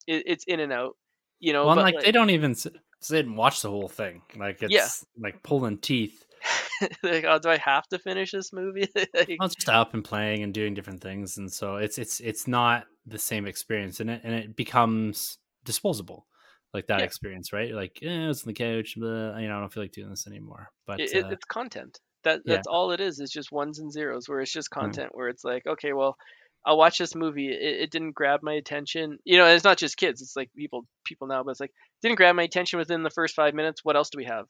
[0.07, 0.97] it, it's in and out,
[1.40, 1.66] you know.
[1.66, 2.66] Well, but like, they don't even s-
[3.01, 4.23] sit and watch the whole thing.
[4.36, 4.89] Like it's Yeah.
[5.19, 6.26] like pulling teeth.
[7.02, 8.89] like, oh, do I have to finish this movie?
[9.14, 12.20] like, Well, it's just up and playing and doing different things, and so it's it's
[12.20, 16.27] it's not the same experience, and it and it becomes disposable,
[16.73, 17.05] like that Yeah.
[17.05, 17.73] experience, right?
[17.73, 20.27] Like, eh, it's on the couch, but you know, I don't feel like doing this
[20.27, 20.68] anymore.
[20.86, 21.98] But it, uh, it's content.
[22.24, 22.55] That yeah.
[22.55, 23.20] that's all it is.
[23.20, 24.28] It's just ones and zeros.
[24.28, 24.81] Where it's just Hmm.
[24.81, 25.10] content.
[25.12, 26.16] Where it's like, okay, well,
[26.64, 27.48] I'll watch this movie.
[27.48, 29.18] It, it didn't grab my attention.
[29.24, 30.23] You know, and it's not just kids.
[30.23, 33.35] It's like people people now, but it's like didn't grab my attention within the first
[33.35, 33.85] five minutes.
[33.85, 34.47] What else do we have?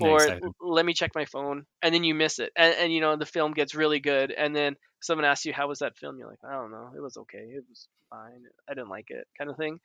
[0.00, 0.50] Or exactly.
[0.60, 3.26] Let me check my phone and then you miss it and, and you know the
[3.26, 6.38] film gets really good and then someone asks you how was that film you're like
[6.48, 9.56] i don't know it was okay it was fine i didn't like it kind of
[9.56, 9.78] thing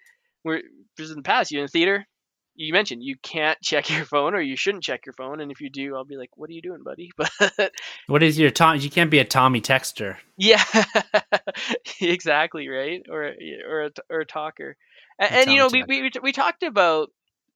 [0.44, 0.62] where
[0.98, 2.06] just in the past you in the theater
[2.56, 5.62] you mentioned you can't check your phone or you shouldn't check your phone and if
[5.62, 7.72] you do i'll be like what are you doing buddy but
[8.08, 8.78] What is your Tom?
[8.78, 10.18] You can't be a Tommy texter.
[10.38, 10.64] yeah
[12.02, 13.34] exactly right or
[13.68, 14.76] or a, or a talker
[15.20, 17.10] and, and you know we, we we talked about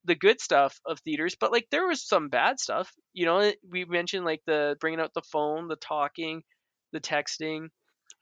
[0.06, 3.54] the good stuff of theaters but like there was some bad stuff you know eh,
[3.70, 6.42] we mentioned like the bringing out the phone the talking
[6.94, 7.68] the texting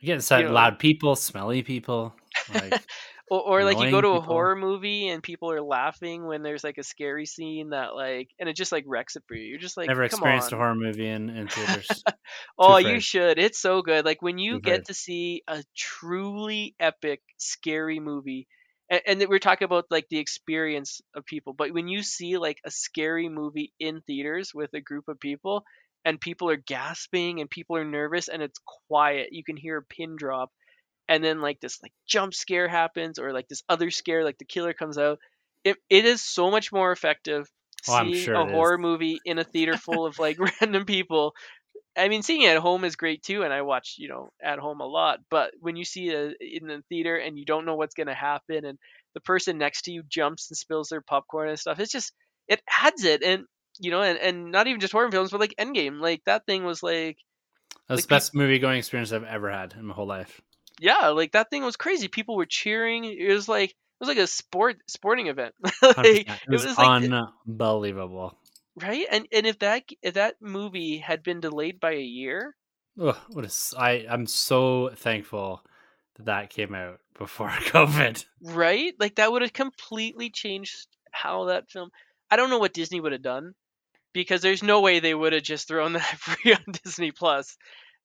[0.03, 2.13] Again, it's like You know- loud people, smelly people.
[2.53, 2.73] Like,
[3.31, 4.33] or, or like you go to a people.
[4.33, 8.49] horror movie and people are laughing when there's like a scary scene that like and
[8.49, 10.59] it just like wrecks it for you you're just like never experienced on.
[10.59, 12.03] a horror movie in, in theaters.
[12.59, 13.39] Oh, you should.
[13.39, 14.03] It's so good.
[14.03, 14.85] Like when you Too get afraid.
[14.87, 18.47] to see a truly epic, scary movie,
[18.89, 22.37] and, and that we're talking about like the experience of people, but when you see
[22.37, 25.63] like a scary movie in theaters with a group of people,
[26.05, 28.59] and people are gasping and people are nervous and it's
[28.89, 30.51] quiet, you can hear a pin drop,
[31.07, 34.45] and then like this like jump scare happens or like this other scare, like the
[34.45, 35.19] killer comes out.
[35.63, 37.47] It, it is so much more effective
[37.87, 38.67] Oh, I'm seeing sure a it is.
[38.67, 41.33] horror movie in a theater full of like random people
[41.97, 44.59] I mean, seeing it at home is great too, and I watch, you know, at
[44.59, 45.19] home a lot.
[45.29, 48.65] But when you see it in the theater and you don't know what's gonna happen,
[48.65, 48.77] and
[49.13, 52.13] the person next to you jumps and spills their popcorn and stuff, it's just
[52.47, 53.45] it adds it, and
[53.79, 56.63] you know, and, and not even just horror films, but like Endgame, like that thing
[56.63, 57.17] was like,
[57.87, 60.41] That's Like, the best movie going experience I've ever had in my whole life.
[60.79, 62.07] yeah, like that thing was crazy.
[62.07, 63.05] People were cheering.
[63.05, 65.55] It was like it was like a sport sporting event.
[65.81, 66.39] like, 100%.
[66.47, 66.91] it It was, was like
[67.47, 68.37] unbelievable.
[68.81, 72.55] Right, and and if that if that movie had been delayed by a year,
[72.99, 75.61] Ugh, what a s I I'm so thankful
[76.15, 78.25] that that came out before COVID.
[78.41, 78.93] right?
[78.99, 81.89] Like that would have completely changed how that film.
[82.31, 83.53] I don't know what Disney would have done
[84.13, 87.57] because there's no way they would have just thrown that free on Disney Plus.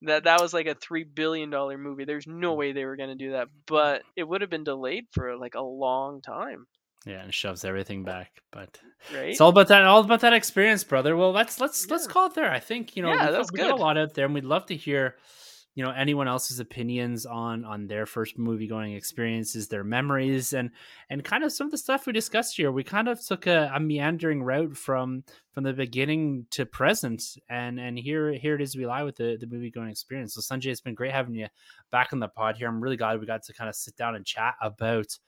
[0.02, 2.05] That that was like a three billion dollar movie.
[2.05, 2.59] There's no mm.
[2.59, 5.60] way they were gonna do that, but it would have been delayed for like a
[5.60, 6.66] long time,
[7.06, 8.78] Yeah, and shoves everything back, but
[9.14, 9.31] right?
[9.31, 11.16] it's all about that, all about that experience, brother.
[11.16, 12.51] Well, let's let's let's call it there.
[12.51, 14.35] I think you know Yeah, we, that was we got a lot out there, and
[14.35, 15.16] we'd love to hear,
[15.74, 20.72] you know, anyone else's opinions on on their first movie going experiences, their memories, and
[21.09, 22.70] and kind of some of the stuff we discussed here.
[22.70, 27.81] We kind of took a, a meandering route from from the beginning to present, and
[27.81, 28.77] and here here it is.
[28.77, 30.35] We lie with the the movie going experience.
[30.35, 31.47] So Sanjay, it's been great having you
[31.90, 32.68] back on the pod here.
[32.68, 35.18] I'm really glad we got to kind of sit down and chat about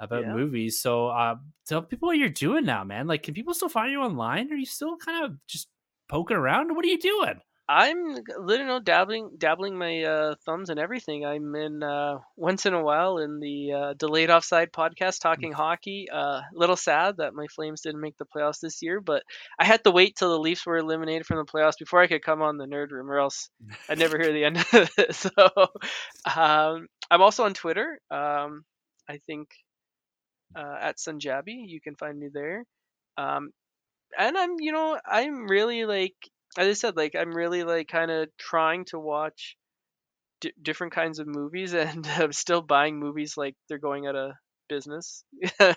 [0.00, 0.34] about Yeah.
[0.34, 0.80] movies.
[0.80, 1.36] So uh
[1.66, 3.06] tell people what you're doing now, man.
[3.06, 4.52] Like can people still find you online?
[4.52, 5.68] Are you still kind of just
[6.08, 6.74] poking around?
[6.74, 7.40] What are you doing?
[7.72, 11.24] I'm literally know, dabbling dabbling my uh, thumbs and everything.
[11.24, 16.08] I'm in uh, once in a while in the uh, delayed offside podcast talking hockey.
[16.10, 19.22] A uh, little sad that my Flames didn't make the playoffs this year, but
[19.56, 22.24] I had to wait till the Leafs were eliminated from the playoffs before I could
[22.24, 23.50] come on the Nerd Room, or else
[23.88, 24.66] I'd never hear the end of
[24.98, 25.14] it.
[25.14, 25.30] So
[26.36, 28.00] um, I'm also on Twitter.
[28.10, 28.64] Um,
[29.08, 29.48] I think
[30.56, 32.64] uh, at Sunjabi, you can find me there.
[33.16, 33.50] Um,
[34.18, 36.14] and I'm, you know, I'm really like,
[36.58, 39.56] as I said, like I'm really like kind of trying to watch
[40.40, 44.32] d- different kinds of movies, and I'm still buying movies like they're going out of
[44.68, 45.24] business.
[45.60, 45.76] I'm,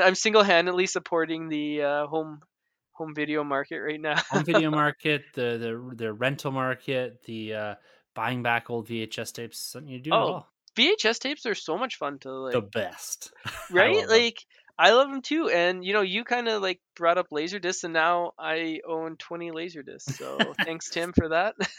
[0.00, 2.40] I'm single-handedly supporting the uh, home
[2.92, 4.16] home video market right now.
[4.30, 7.74] Home video market, the the the rental market, the uh
[8.14, 9.58] buying back old VHS tapes.
[9.58, 10.48] Something you're doing Oh, well.
[10.76, 13.32] VHS tapes are so much fun to like, The best.
[13.46, 14.00] I right?
[14.00, 14.08] them.
[14.08, 14.38] Like
[14.78, 17.84] I love them too, and you know, you kind of like brought up laser Laserdisc,
[17.84, 20.02] and now I own 20 Laserdiscs.
[20.02, 21.54] So thanks, Tim, for that.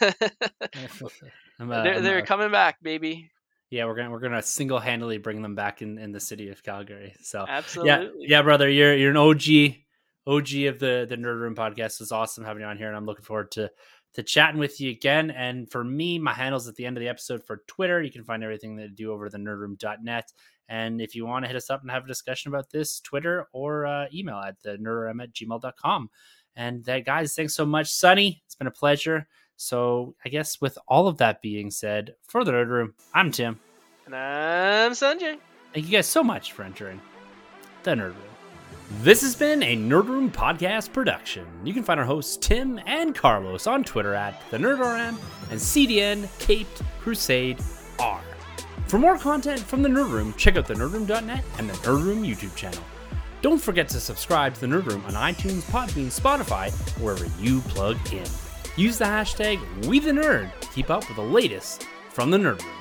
[1.60, 3.30] I'm, uh, they're I'm, they're uh, coming back, baby.
[3.70, 6.62] yeah, we're gonna we're gonna single handedly bring them back in, in the city of
[6.64, 7.14] Calgary.
[7.22, 7.88] So Absolutely.
[7.88, 9.76] Yeah, yeah, brother, you're you're an OG,
[10.26, 12.00] OG of the the Nerd Room podcast.
[12.00, 13.70] It's awesome having you on here, and I'm looking forward to
[14.18, 15.30] to chatting with you again.
[15.30, 18.02] And for me, my handles at the end of the episode for Twitter.
[18.02, 20.32] You can find everything that I do over the nerdroom.net.
[20.68, 23.46] And if you want to hit us up and have a discussion about this, Twitter
[23.52, 26.10] or uh, email at the nerdroom at gmail.com.
[26.56, 28.42] And that, guys, thanks so much, Sonny.
[28.44, 29.28] It's been a pleasure.
[29.54, 33.60] So I guess with all of that being said, for the Nerd Room, I'm Tim.
[34.04, 35.38] And I'm Sanjay.
[35.72, 37.00] Thank you guys so much for entering
[37.84, 38.37] the Nerd Room.
[38.90, 41.46] This has been a Nerd Room podcast production.
[41.62, 45.14] You can find our hosts Tim and Carlos on Twitter at the NerdRM
[45.50, 47.62] and CDN Caped Crusade
[47.98, 48.22] R.
[48.86, 52.22] For more content from the Nerd Room, check out the nerdroom.net and the Nerd Room
[52.22, 52.82] YouTube channel.
[53.42, 57.98] Don't forget to subscribe to the Nerd Room on iTunes, Podbean, Spotify, wherever you plug
[58.10, 58.26] in.
[58.76, 62.77] Use the hashtag WeTheNerd to keep up with the latest from the Nerd Room.